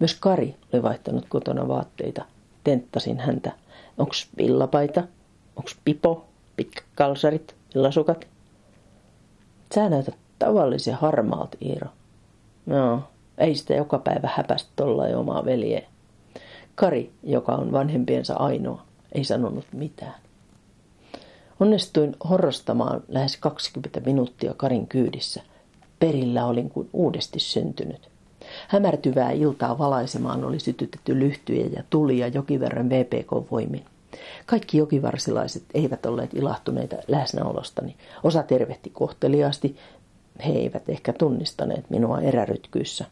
[0.00, 2.24] Myös Kari oli vaihtanut kotona vaatteita.
[2.64, 3.52] Tenttasin häntä.
[3.98, 5.02] Onks villapaita?
[5.56, 6.24] Onks pipo?
[6.56, 7.54] Pitkäkalsarit?
[7.74, 8.26] Villasukat?
[9.74, 11.88] Sä näytät tavallisen harmaalta, Iiro.
[12.66, 13.02] No,
[13.38, 15.82] ei sitä joka päivä häpästä tolla omaa veljeä.
[16.74, 18.82] Kari, joka on vanhempiensa ainoa,
[19.12, 20.25] ei sanonut mitään.
[21.60, 25.42] Onnistuin horrostamaan lähes 20 minuuttia Karin kyydissä.
[25.98, 28.08] Perillä olin kuin uudesti syntynyt.
[28.68, 33.84] Hämärtyvää iltaa valaisemaan oli sytytetty lyhtyjä ja tulia jokiverran VPK-voimin.
[34.46, 37.96] Kaikki jokivarsilaiset eivät olleet ilahtuneita läsnäolostani.
[38.22, 39.76] Osa tervehti kohteliaasti.
[40.46, 43.04] He eivät ehkä tunnistaneet minua erärytkyissä.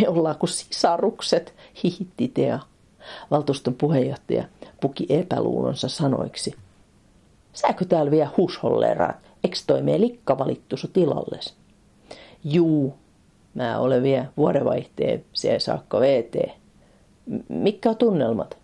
[0.00, 2.60] Me ollaan kuin sisarukset, hihitti Tea.
[3.30, 4.44] Valtuuston puheenjohtaja
[4.80, 6.54] puki epäluulonsa sanoiksi–
[7.52, 9.16] Sääkö täällä vielä husholleeraat?
[9.44, 11.54] Eks toi mee likka valittu su tilalles?
[12.44, 12.94] Juu,
[13.54, 16.50] mä olen vielä vuodenvaihteen se saakka VT.
[17.48, 18.58] Mikä on tunnelmat?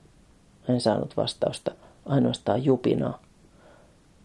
[0.68, 1.72] En saanut vastausta,
[2.07, 3.22] ainoastaan jupinaa.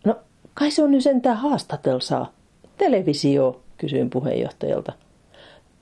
[0.06, 0.16] No,
[0.54, 2.32] kai se on nyt sentään haastatelsaa.
[2.78, 4.94] Televisio, kysyin puheenjohtajalta.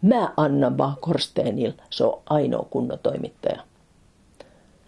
[0.01, 3.61] Mä annan vaan Korsteenil, se on ainoa kunnon toimittaja.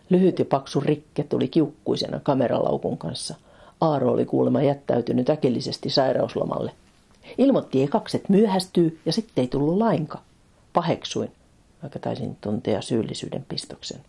[0.10, 3.36] Lyhyt ja paksu rikke tuli kiukkuisena kameralaukun kanssa–
[3.82, 6.72] Aaro oli kuulemma jättäytynyt äkillisesti sairauslomalle.
[7.38, 10.22] Ilmoitti ekaksi, että myöhästyy ja sitten ei tullut lainka.
[10.74, 11.32] Paheksuin,
[11.82, 14.02] vaikka taisin tuntea syyllisyyden pistoksen.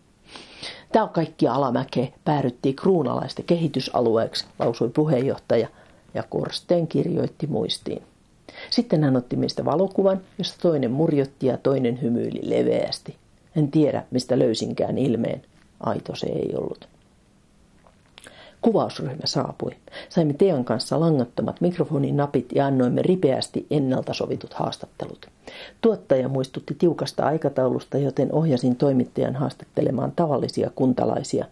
[0.91, 2.07] Tämä on kaikki alamäkeä.
[2.25, 5.67] Päädyttiin kruunalaista kehitysalueeksi, lausui puheenjohtaja,
[6.13, 8.03] ja Korsten kirjoitti muistiin.
[8.69, 13.15] Sitten hän otti meistä valokuvan, josta toinen murjotti ja toinen hymyili leveästi.
[13.55, 15.41] En tiedä, mistä löysinkään ilmeen.
[15.79, 16.87] Aito se ei ollut.
[18.63, 19.71] Kuvausryhmä saapui.
[20.09, 25.27] Saimme Tean kanssa langattomat mikrofoninapit ja annoimme ripeästi ennalta sovitut haastattelut.
[25.81, 31.45] Tuottaja muistutti tiukasta aikataulusta, joten ohjasin toimittajan haastattelemaan tavallisia kuntalaisia.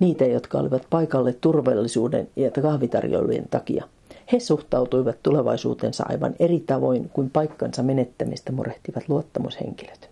[0.00, 3.84] Niitä, jotka olivat paikalle turvallisuuden ja kahvitarjoilujen takia.
[4.32, 10.09] He suhtautuivat tulevaisuutensa aivan eri tavoin kuin paikkansa menettämistä murehtivat luottamushenkilöt.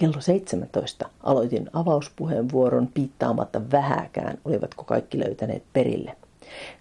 [0.00, 6.16] Kello 17 aloitin avauspuheenvuoron piittaamatta vähäkään, olivatko kaikki löytäneet perille.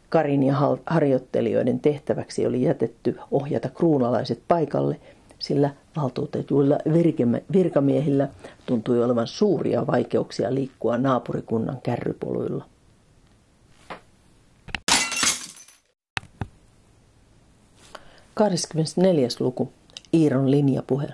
[0.10, 0.56] Karin ja
[0.86, 5.00] harjoittelijoiden tehtäväksi oli jätetty ohjata kruunalaiset paikalle
[5.40, 6.78] sillä valtuutetuilla
[7.54, 8.30] virkamiehillä
[8.66, 12.66] tuntui olevan suuria vaikeuksia liikkua naapurikunnan kärrypoluilla.
[18.34, 19.72] Kahdeskymmenesneljäs luku.
[20.14, 21.08] Iiron linjapuhe.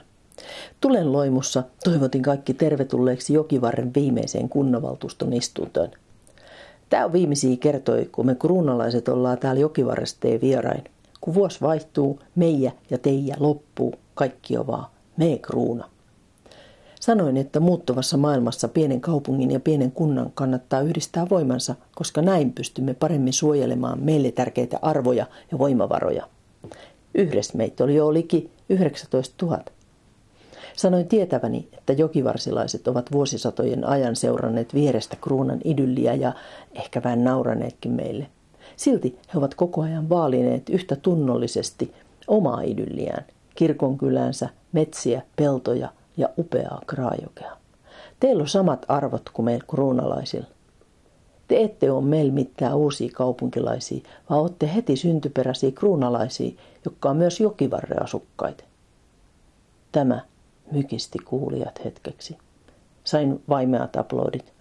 [0.82, 5.90] Tulen loimussa toivotin kaikki tervetulleeksi Jokivarren viimeiseen kunnanvaltuuston istuntoon.
[6.90, 10.84] Tämä on viimeisiä kertoi, kun me kruunalaiset ollaan täällä Jokivarresta vierain.
[11.22, 14.86] Kun vuosi vaihtuu, meijä ja teijä loppuu, kaikki on vaan
[15.18, 15.90] me kruuna.
[17.00, 22.94] Sanoin, että muuttuvassa maailmassa pienen kaupungin ja pienen kunnan kannattaa yhdistää voimansa, koska näin pystymme
[22.94, 26.28] paremmin suojelemaan meille tärkeitä arvoja ja voimavaroja.
[27.16, 29.64] Yhdessä meitä oli jo liki 19 000.
[30.76, 36.34] Sanoin tietäväni, että jokivarsilaiset ovat vuosisatojen ajan seuranneet vierestä kruunan idylliä ja
[36.74, 38.28] ehkä vähän nauraneetkin meille.
[38.76, 41.94] Silti he ovat koko ajan vaalineet yhtä tunnollisesti
[42.28, 47.58] omaa idylliään, kirkonkylänsä, metsiä, peltoja ja upeaa kraajokea.
[48.20, 50.48] Teillä on samat arvot kuin meillä kruunalaisilla.
[51.48, 56.52] Te ette ole meillä mitään uusia kaupunkilaisia, vaan olette heti syntyperäisiä kruunalaisia,
[56.86, 58.64] jotka on myös jokivarreasukkaita.
[59.92, 60.22] Tämä
[60.72, 62.38] mykisti kuulijat hetkeksi.
[63.04, 64.54] Sain vaimeat aplodit.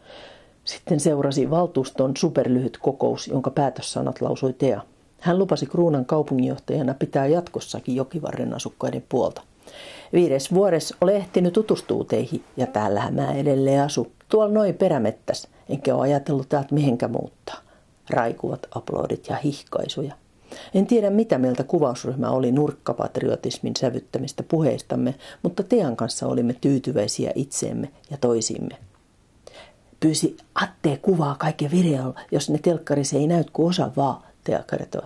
[0.64, 4.80] Sitten seurasi valtuuston superlyhyt kokous, jonka päätössanat lausui Tea.
[5.20, 9.42] Hän lupasi Kruunan kaupunginjohtajana pitää jatkossakin Jokivarren asukkaiden puolta.
[10.12, 14.12] Viides vuores ole ehtinyt tutustua teihin ja täällähän mä edelleen asu.
[14.28, 17.56] Tuolla noin perämettäs, enkä ole ajatellut täältä mihinkä muuttaa.
[18.10, 20.14] Raikuvat aplodit ja hihkaisuja.
[20.74, 27.88] En tiedä mitä mieltä kuvausryhmä oli nurkkapatriotismin sävyttämistä puheistamme, mutta Tean kanssa olimme tyytyväisiä itseemme
[28.10, 28.76] ja toisimme.
[30.00, 35.02] Pyysi Atte kuvaa kaiken videolla, jos ne telkkarissa ei näy kuin osa vaan, Tea kertoi.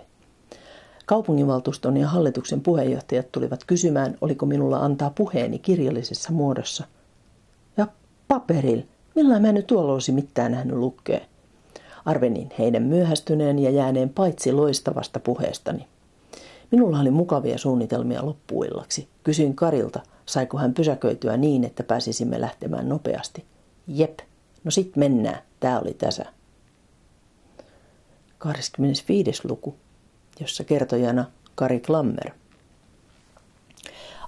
[1.07, 6.85] Kaupunginvaltuuston ja hallituksen puheenjohtajat tulivat kysymään, oliko minulla antaa puheeni kirjallisessa muodossa.
[7.77, 7.87] Ja
[8.29, 8.83] paperil,
[9.15, 11.21] millä mä nyt tuolla olisi mitään nähnyt lukea.
[12.09, 15.87] Arvenin heidän myöhästyneen ja jääneen paitsi loistavasta puheestani.
[16.71, 19.09] Minulla oli mukavia suunnitelmia loppuillaksi.
[19.25, 23.45] Kysyin Karilta, saiko hän pysäköityä niin, että pääsisimme lähtemään nopeasti.
[23.87, 24.19] Jep,
[24.65, 26.25] no sit mennään, tää oli tässä.
[28.39, 29.49] 25.
[29.49, 29.75] luku,
[30.41, 32.31] jossa kertojana Kari Klammer.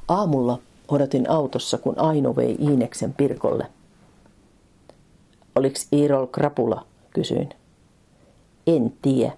[0.09, 3.67] Aamulla odotin autossa, kun Aino vei Iineksen Pirkolle.
[5.55, 7.60] Oliks Iirol krapula, kysyin.
[8.77, 9.33] En tiedä.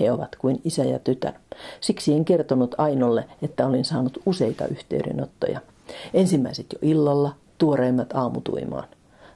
[0.00, 1.32] He ovat kuin isä ja tytär.
[1.80, 5.60] Siksi en kertonut Ainolle, että olin saanut useita yhteydenottoja.
[6.14, 8.88] Ensimmäiset jo illalla, tuoreimmat aamutuimaan.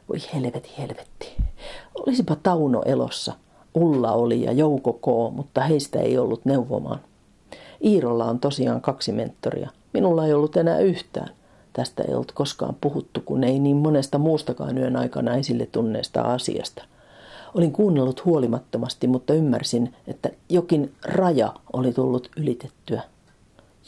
[0.09, 1.37] Voi helveti, helvetti.
[1.94, 3.33] Olisipa Tauno elossa.
[3.74, 7.00] Ulla oli ja Jouko K, mutta heistä ei ollut neuvomaan.
[7.85, 9.70] Iirolla on tosiaan kaksi mentoria.
[9.92, 11.31] Minulla ei ollut enää yhtään.
[11.72, 16.85] Tästä ei ollut koskaan puhuttu, kun ei niin monesta muustakaan yön aikana esille tunneesta asiasta.
[17.54, 23.02] Olin kuunnellut huolimattomasti, mutta ymmärsin, että jokin raja oli tullut ylitettyä.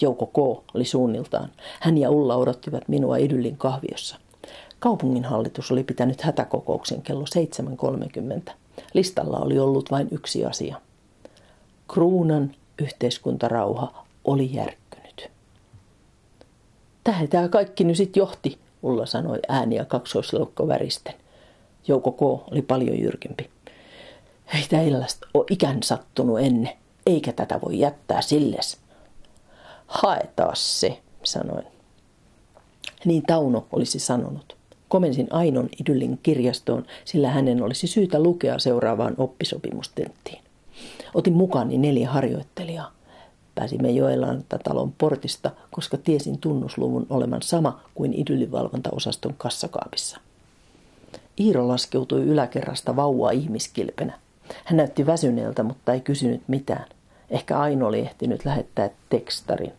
[0.00, 0.38] Jouko K.
[0.74, 1.50] oli suunniltaan.
[1.80, 4.16] Hän ja Ulla odottivat minua Idyllin kahviossa.
[4.78, 7.24] Kaupunginhallitus oli pitänyt hätäkokouksen kello
[8.46, 8.52] 7.30.
[8.94, 10.80] Listalla oli ollut vain yksi asia.
[11.92, 15.30] Kruunan yhteiskuntarauha oli järkkynyt.
[17.04, 21.14] Tähän tämä kaikki nyt sitten johti, Ulla sanoi ääniä kaksoisleukko väristen.
[21.88, 22.22] Jouko K.
[22.22, 23.50] oli paljon jyrkempi.
[24.54, 26.70] Ei tällaista ole ikään sattunut ennen,
[27.06, 28.78] eikä tätä voi jättää silles.
[29.86, 31.66] Haetaan se, sanoin.
[33.04, 34.56] Niin Tauno olisi sanonut.
[34.88, 40.42] Komensin Ainon idyllin kirjastoon, sillä hänen olisi syytä lukea seuraavaan oppisopimustenttiin.
[41.14, 42.92] Otin mukaani neljä harjoittelijaa.
[43.54, 50.20] Pääsimme Joelanta talon portista, koska tiesin tunnusluvun olevan sama kuin idyllivalvontaosaston kassakaapissa.
[51.40, 54.18] Iiro laskeutui yläkerrasta vauvaa ihmiskilpenä.
[54.64, 56.86] Hän näytti väsyneeltä, mutta ei kysynyt mitään.
[57.30, 59.72] Ehkä Aino oli ehtinyt lähettää tekstarin.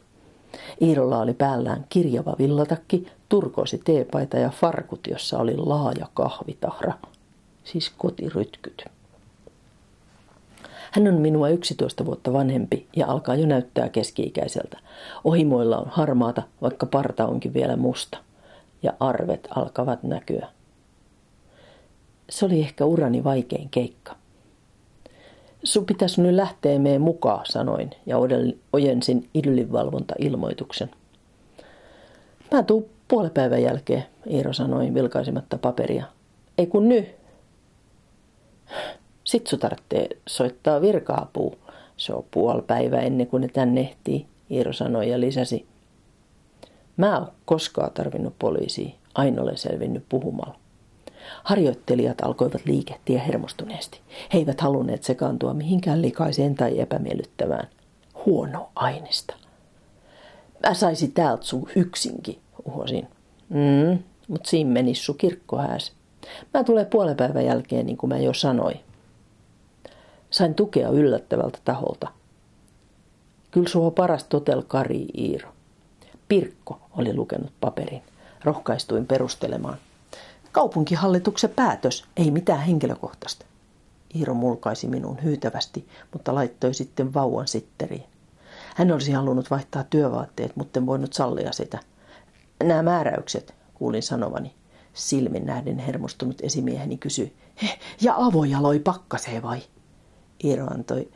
[0.82, 6.93] Iirolla oli päällään kirjava villatakki, turkoosi teepaita ja farkut, jossa oli laaja kahvitahra,
[7.64, 8.86] siis kotirytkyt.
[10.91, 14.78] Hän on minua 11 vuotta vanhempi ja alkaa jo näyttää keski-ikäiseltä.
[15.24, 18.18] Ohimoilla on harmaata, vaikka parta onkin vielä musta.
[18.84, 20.47] Ja arvet alkavat näkyä.
[22.30, 24.15] Se oli ehkä urani vaikein keikka.
[25.63, 28.17] Sun pitäisi nyt lähteä meidän mukaan, sanoin ja
[28.73, 30.89] ojensin idyllinvalvonta-ilmoituksen.
[32.51, 36.05] Mä tuun puolen päivän jälkeen, Iiro sanoi vilkaisematta paperia.
[36.57, 37.15] Ei kun nyt.
[39.23, 41.28] Sit sun tarvitsee soittaa virka
[41.97, 45.65] Se on puoli päivä ennen kuin ne tänne ehtii, Iiro sanoi ja lisäsi.
[46.97, 50.64] Mä oon koskaan tarvinnut poliisia, aina olen selvinnyt puhumalla.
[51.43, 54.01] Harjoittelijat alkoivat liikehtiä hermostuneesti.
[54.34, 57.67] He eivät halunneet sekaantua mihinkään likaiseen tai epämiellyttävään.
[58.26, 59.36] Huono aineesta.
[60.67, 63.07] Mä saisin täältä sun yksinkin, uhosin.
[63.49, 65.91] Mm, mut siinä meni sun kirkkohääs.
[66.53, 68.80] Mä tulen puolen päivän jälkeen, niin kuin mä jo sanoin.
[70.30, 72.07] Sain tukea yllättävältä taholta.
[73.51, 75.49] Kyllä sua paras totel Kari Iiro.
[76.28, 78.01] Pirkko oli lukenut paperin.
[78.43, 79.78] Rohkaistuin perustelemaan.
[80.56, 83.45] Kaupunkihallituksen päätös, ei mitään henkilökohtaista.
[84.16, 88.03] Iiro mulkaisi minun hyytävästi, mutta laittoi sitten vauvan sitteriin.
[88.76, 91.80] Hän olisi halunnut vaihtaa työvaatteet, mutta en voinut sallia sitä.
[92.64, 94.53] Nämä määräykset, kuulin sanovani.
[94.93, 97.34] Silmin nähden hermostunut esimieheni kysyi,
[98.01, 99.62] ja avojaloi pakkasee vai?
[100.43, 101.12] Iiro antoi,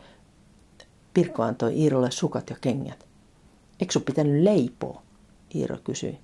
[1.13, 3.05] Pirkko antoi Iirolle sukat ja kengät.
[3.79, 5.01] Eikö sun pitänyt leipoa?
[5.55, 6.19] Iiro kysyi.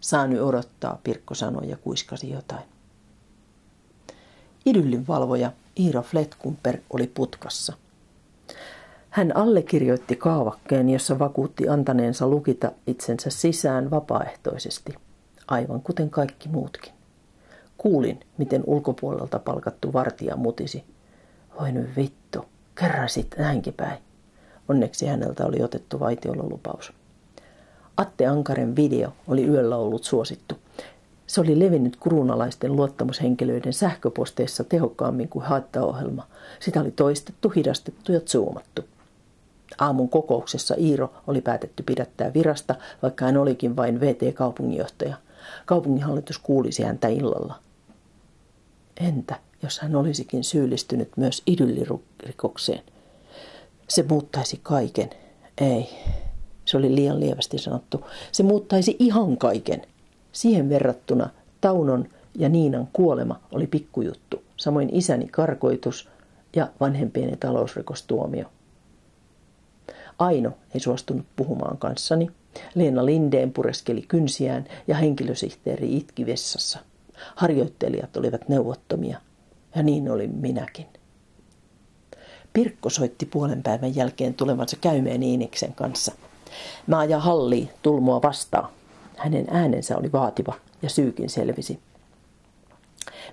[0.00, 2.64] Saa nyt odottaa, Pirkko sanoi ja kuiskasi jotain.
[4.66, 7.72] Idyllin valvoja Iiro Fletkumper oli putkassa.
[9.10, 14.94] Hän allekirjoitti kaavakkeen, jossa vakuutti antaneensa lukita itsensä sisään vapaaehtoisesti,
[15.48, 16.92] aivan kuten kaikki muutkin.
[17.78, 20.84] Kuulin, miten ulkopuolelta palkattu vartija mutisi.
[21.60, 22.44] Voi nyt vittu,
[22.74, 23.98] kerran sitten näinkin päin.
[24.68, 26.92] Onneksi häneltä oli otettu vaitiololupaus.
[28.00, 30.54] Atte Ankaren video oli yöllä ollut suosittu.
[31.26, 36.26] Se oli levinnyt kruunalaisten luottamushenkilöiden sähköposteissa tehokkaammin kuin haittaohjelma.
[36.60, 38.84] Sitä oli toistettu, hidastettu ja zoomattu.
[39.78, 45.16] Aamun kokouksessa Iiro oli päätetty pidättää virasta, vaikka hän olikin vain VT-kaupunginjohtaja.
[45.66, 47.54] Kaupunginhallitus kuulisi häntä illalla.
[49.00, 52.82] Entä jos hän olisikin syyllistynyt myös idyllirikokseen?
[53.88, 55.10] Se muuttaisi kaiken.
[55.58, 55.88] Ei,
[56.70, 58.04] se oli liian lievästi sanottu.
[58.32, 59.82] Se muuttaisi ihan kaiken.
[60.32, 66.08] Siihen verrattuna Taunon ja Niinan kuolema oli pikkujuttu, samoin isäni karkoitus
[66.56, 68.44] ja vanhempieni talousrikostuomio.
[70.18, 72.30] Aino ei suostunut puhumaan kanssani.
[72.74, 76.78] Leena Lindeen pureskeli kynsiään ja henkilösihteeri itki vessassa.
[77.36, 79.20] Harjoittelijat olivat neuvottomia
[79.74, 80.86] ja niin olin minäkin.
[82.52, 86.12] Pirkko soitti puolen päivän jälkeen tulevansa käymään Iiniksen kanssa.
[86.86, 88.68] Mä ajan halliin tulmoa vastaan.
[89.16, 91.80] Hänen äänensä oli vaativa ja syykin selvisi.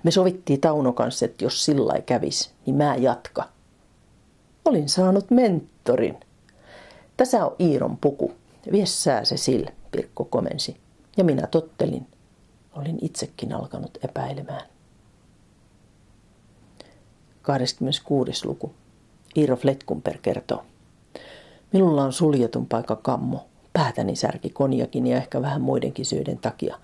[0.02, 3.48] Me sovittiin Tauno kanssa, että jos sillä ei kävis, niin mä jatka.
[4.64, 6.20] Olin saanut mentorin.
[7.16, 8.32] Tässä on Iiron puku.
[8.72, 10.76] Viessää se sillä, Pirkko komensi.
[11.16, 12.06] Ja minä tottelin.
[12.72, 14.62] Olin itsekin alkanut epäilemään.
[17.42, 18.46] 26.
[18.46, 18.72] luku.
[19.36, 20.64] Iiro Fletkumper kertoo.
[21.72, 23.44] Minulla on suljetun paikka kammo.
[23.72, 26.76] Päätäni särki konjakin ja ehkä vähän muidenkin syiden takia.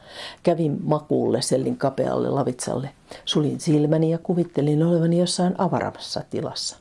[0.43, 2.91] Kävin makuulle sellin kapealle lavitsalle.
[3.25, 6.77] Sulin silmäni ja kuvittelin olevani jossain avaramassa tilassa.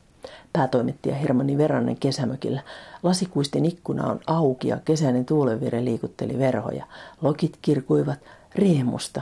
[0.54, 2.62] Päätoimittaja Hermanni Verannen kesämökillä.
[3.04, 6.86] Lasikuisten ikkuna on auki ja kesäinen tuulenvire liikutteli verhoja.
[7.22, 8.20] Lokit kirkuivat
[8.56, 9.22] riemusta.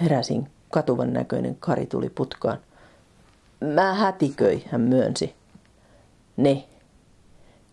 [0.00, 2.58] Heräsin, katuvan näköinen Kari tuli putkaan.
[3.60, 5.34] Mä hätiköi, hän myönsi.
[6.36, 6.64] Ne.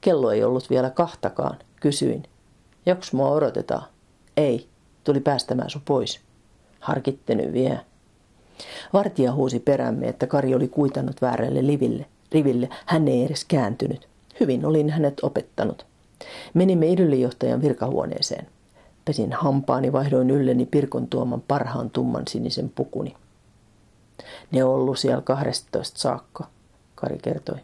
[0.08, 2.24] Kello ei ollut vielä kahtakaan, kysyin.
[2.86, 3.88] Joks mua odotetaan?
[4.38, 4.68] Ei,
[5.04, 6.20] tuli päästämään sun pois.
[6.80, 7.84] Harkitte vielä.
[8.94, 12.06] Vartija huusi perämme, että Kari oli kuitannut väärälle liville.
[12.32, 14.08] Riville hän ei edes kääntynyt.
[14.40, 15.86] Hyvin olin hänet opettanut.
[16.54, 18.48] Menimme idyllijohtajan virkahuoneeseen.
[19.06, 23.16] Pesin hampaani, vaihdoin ylleni Pirkon tuoman parhaan tumman sinisen pukuni.
[24.52, 26.48] Ne on ollut siellä 12 saakka,
[26.96, 27.58] Kari kertoi.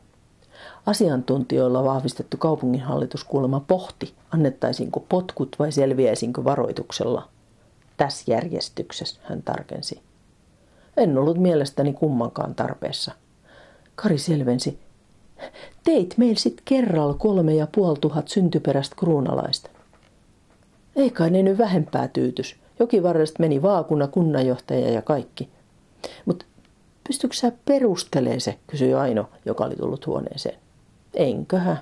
[0.85, 7.29] Asiantuntijoilla vahvistettu kaupunginhallitus kuulemma pohti, annettaisiinko potkut vai selviäisinkö varoituksella.
[7.97, 10.01] Tässä järjestyksessä hän tarkensi.
[10.97, 13.11] En ollut mielestäni kummankaan tarpeessa.
[13.95, 14.79] Kari selvensi.
[15.83, 19.69] Teit meillä sit kerralla kolme ja puoli tuhat syntyperäistä kruunalaista.
[20.95, 22.55] Ei kai ne nyt vähempää tyytys.
[22.79, 25.49] Jokivarresta meni vaakuna, kunnanjohtaja ja kaikki.
[26.25, 26.45] Mutta
[27.07, 30.62] pystytkö sä perustelee se, kysyi Aino, joka oli tullut huoneeseen.
[31.13, 31.79] Enköhän.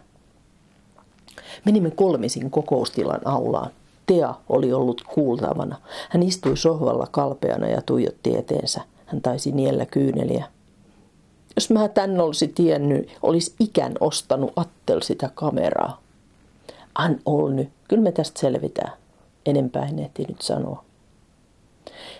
[1.65, 3.71] Menimme kolmisin kokoustilan aulaan.
[4.05, 5.75] Tea oli ollut kuultavana.
[6.09, 8.81] Hän istui sohvalla kalpeana ja tuijotti eteensä.
[9.05, 10.45] Hän taisi niellä kyyneliä.
[11.55, 16.01] Jos mä tän olisi tiennyt, olisi ikän ostanut Attel sitä kameraa.
[16.95, 18.91] An olny, kyllä me tästä selvitään.
[19.45, 20.83] Enempää en ehtinyt sanoa.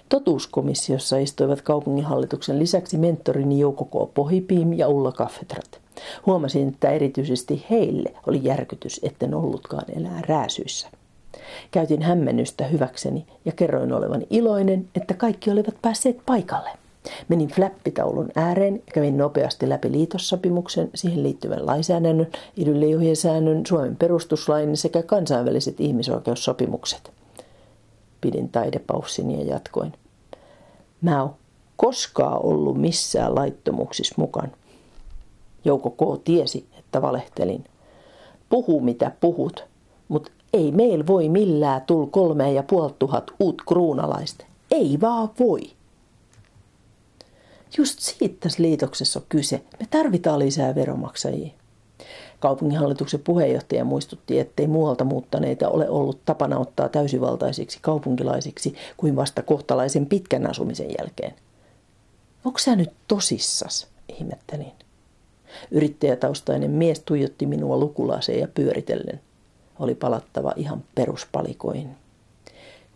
[0.10, 4.14] Totuuskomissiossa istuivat kaupunginhallituksen lisäksi mentorini Jouko K.
[4.14, 5.81] Pohipiim ja Ulla Kaffetrat.
[6.26, 10.88] Huomasin, että erityisesti heille oli järkytys, etten ollutkaan enää rääsyissä.
[11.72, 16.70] Käytin hämmennystä hyväkseni ja kerroin olevan iloinen, että kaikki olivat päässeet paikalle.
[17.28, 22.28] Menin flappitaulun ääreen ja kävin nopeasti läpi liitossopimuksen, siihen liittyvän lainsäädännön,
[22.58, 23.16] idyllijuhien
[23.68, 27.12] Suomen perustuslain sekä kansainväliset ihmisoikeussopimukset.
[28.22, 29.94] Pidin taidepaussin ja jatkoin.
[31.02, 31.36] Mä oon
[31.78, 34.52] koskaan ollut missään laittomuuksissa mukaan.
[35.66, 36.24] Jouko K.
[36.24, 37.64] tiesi, että valehtelin.
[38.50, 39.66] Puhu mitä puhut,
[40.08, 44.46] mutta ei meil voi millään tul kolme ja puoli tuhat uut kruunalaista.
[44.72, 45.62] Ei vaan voi.
[47.78, 49.64] Just siitä tässä liitoksessa on kyse.
[49.80, 51.52] Me tarvitaan lisää veromaksajia.
[52.40, 60.06] Kaupunginhallituksen puheenjohtaja muistutti, ettei muualta muuttaneita ole ollut tapana ottaa täysivaltaisiksi kaupunkilaisiksi kuin vasta kohtalaisen
[60.06, 61.34] pitkän asumisen jälkeen.
[62.46, 63.88] Onko sä nyt tosissas,
[64.20, 64.72] ihmettelin.
[65.72, 69.22] Yrittäjätaustainen mies tuijotti minua lukulaseen ja pyöritellen.
[69.80, 71.90] Oli palattava ihan peruspalikoin.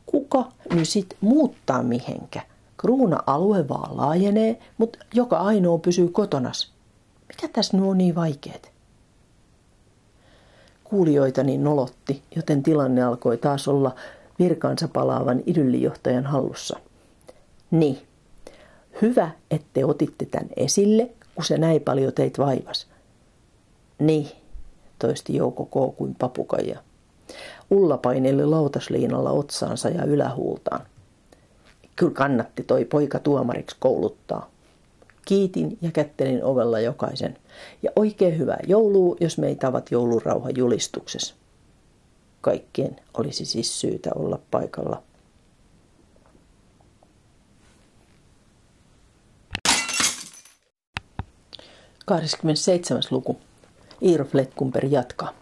[0.05, 2.41] Kuka nyt sit muuttaa mihenkä?
[2.77, 6.71] Kruuna-alue vaan laajenee, mutta joka ainoa pysyy kotonas.
[7.27, 8.71] Mikä tässä nuo niin vaikeet?
[10.83, 13.95] Kuulijoitani nolotti, joten tilanne alkoi taas olla
[14.39, 16.79] virkaansa palaavan idyllijohtajan hallussa.
[17.71, 17.97] Niin,
[19.01, 22.87] hyvä, että otitte tämän esille, kun se näin paljon teit vaivas.
[23.99, 24.27] Niin,
[24.99, 25.97] toisti Jouko K.
[25.97, 26.79] kuin papukaija.
[27.69, 30.85] Ulla paineli lautasliinalla otsaansa ja ylähuultaan.
[31.95, 34.49] Kyllä kannatti toi poika tuomariksi kouluttaa.
[35.25, 37.37] Kiitin ja kättelin ovella jokaisen.
[37.83, 41.35] Ja oikein hyvää joulua, jos meitä ovat joulurauha julistuksessa.
[42.41, 45.03] Kaikkien olisi siis syytä olla paikalla.
[52.05, 53.37] Kahdeskymmenesseitsemäs luku.
[54.01, 55.33] Iiro Fletkumper jatkaa.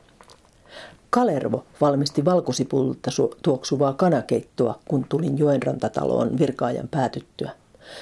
[1.09, 3.11] Kalervo valmisti valkosipulta
[3.41, 7.51] tuoksuvaa kanakeittoa, kun tulin Joenrantataloon virkaajan päätyttyä.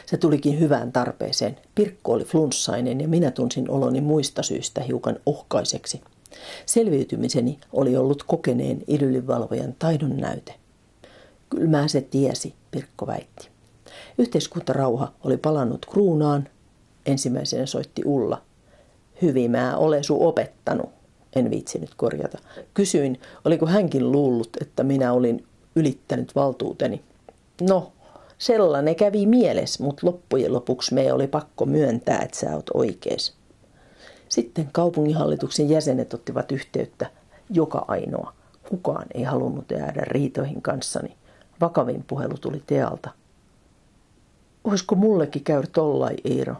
[0.05, 1.57] Se tulikin hyvään tarpeeseen.
[1.75, 6.01] Pirkko oli flunssainen ja minä tunsin oloni muista syistä hiukan ohkaiseksi.
[6.65, 10.55] Selviytymiseni oli ollut kokeneen idyllivalvojan taidon näyte.
[11.49, 13.49] Kylmää se tiesi, Pirkko väitti.
[14.17, 16.49] Yhteiskuntarauha oli palannut kruunaan.
[17.05, 18.41] Ensimmäisenä soitti Ulla.
[19.21, 20.89] Hyvin mä olen su opettanut,
[21.35, 22.37] en viitsinyt korjata.
[22.73, 25.45] Kysyin, oliko hänkin luullut, että minä olin
[25.75, 27.01] ylittänyt valtuuteni.
[27.61, 27.91] No,
[28.37, 33.33] sellainen kävi mielessä, mutta loppujen lopuksi me oli pakko myöntää, että sä oot oikees.
[34.29, 37.09] Sitten kaupunginhallituksen jäsenet ottivat yhteyttä
[37.49, 38.33] joka ainoa.
[38.69, 41.15] Kukaan ei halunnut jäädä riitoihin kanssani.
[41.61, 43.09] Vakavin puhelu tuli Tealta.
[44.63, 46.55] Olisiko mullekin käy tollai, Iiro?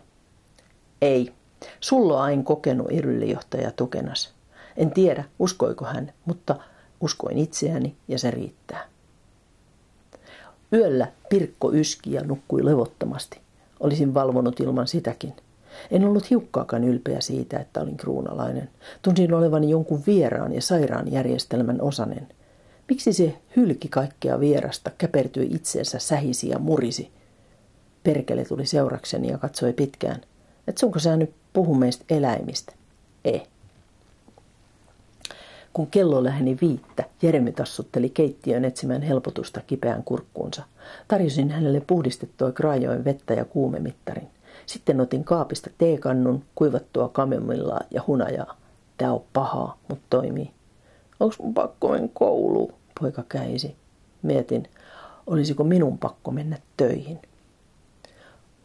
[1.01, 1.34] Ei.
[1.80, 4.34] Sulla on aina kokenut iryllijohtaja tukenas.
[4.78, 6.55] En tiedä, uskoiko hän, mutta
[7.01, 8.88] uskoin itseäni ja se riittää.
[10.74, 13.39] Yöllä Pirkko yski ja nukkui levottomasti.
[13.80, 15.34] Olisin valvonut ilman sitäkin.
[15.91, 18.70] En ollut hiukkaakaan ylpeä siitä, että olin kruunalainen.
[19.01, 22.28] Tunsin olevani jonkun vieraan ja sairaan järjestelmän osanen.
[22.89, 27.12] Miksi se hylki kaikkea vierasta, käpertyi itseensä, sähisi ja murisi?
[28.03, 30.22] Perkele tuli seurakseni ja katsoi pitkään.
[30.68, 32.73] Et sunko sä nyt puhu meistä eläimistä?
[33.25, 33.43] Ei.
[35.73, 40.63] Kun kello läheni viittä, Jeremy tassutteli keittiön etsimään helpotusta kipeään kurkkuunsa.
[41.07, 44.27] Tarjosin hänelle puhdistettua kraajoin vettä ja kuumemittarin.
[44.65, 48.57] Sitten otin kaapista teekannun, kuivattua kamemillaa ja hunajaa.
[48.97, 50.51] Tää on pahaa, mutta toimii.
[51.19, 52.73] Onks mun pakko mennä kouluun?
[52.99, 53.75] Poika käisi.
[54.21, 54.67] Mietin,
[55.27, 57.19] olisiko minun pakko mennä töihin.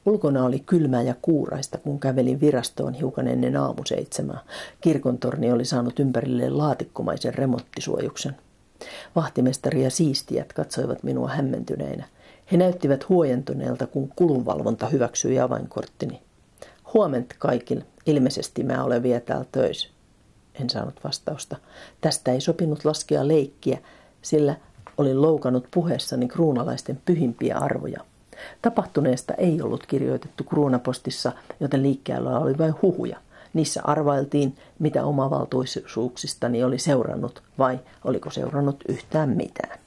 [0.07, 4.39] Ulkona oli kylmää ja kuuraista, kun kävelin virastoon hiukan ennen aamuseitsemää.
[4.81, 8.37] Kirkontorni oli saanut ympärilleen laatikkomaisen remonttisuojuksen.
[9.17, 12.05] Vahtimestari ja siistijät katsoivat minua hämmentyneinä.
[12.53, 16.23] He näyttivät huojentuneelta, kun kulunvalvonta hyväksyi avainkorttini.
[16.95, 17.85] Huoment kaikille.
[18.07, 19.89] Ilmeisesti mä olen vielä täällä töissä.
[20.61, 21.57] En saanut vastausta.
[22.01, 23.79] Tästä ei sopinut laskea leikkiä,
[24.23, 24.57] sillä
[24.99, 28.05] olin loukannut puheessani kruunalaisten pyhimpiä arvoja.
[28.63, 33.19] Tapahtuneesta ei ollut kirjoitettu kruunapostissa, joten liikkeellä oli vain huhuja.
[33.55, 39.79] Niissä arvailtiin, mitä omavaltuisuuksistani oli seurannut vai oliko seurannut yhtään mitään.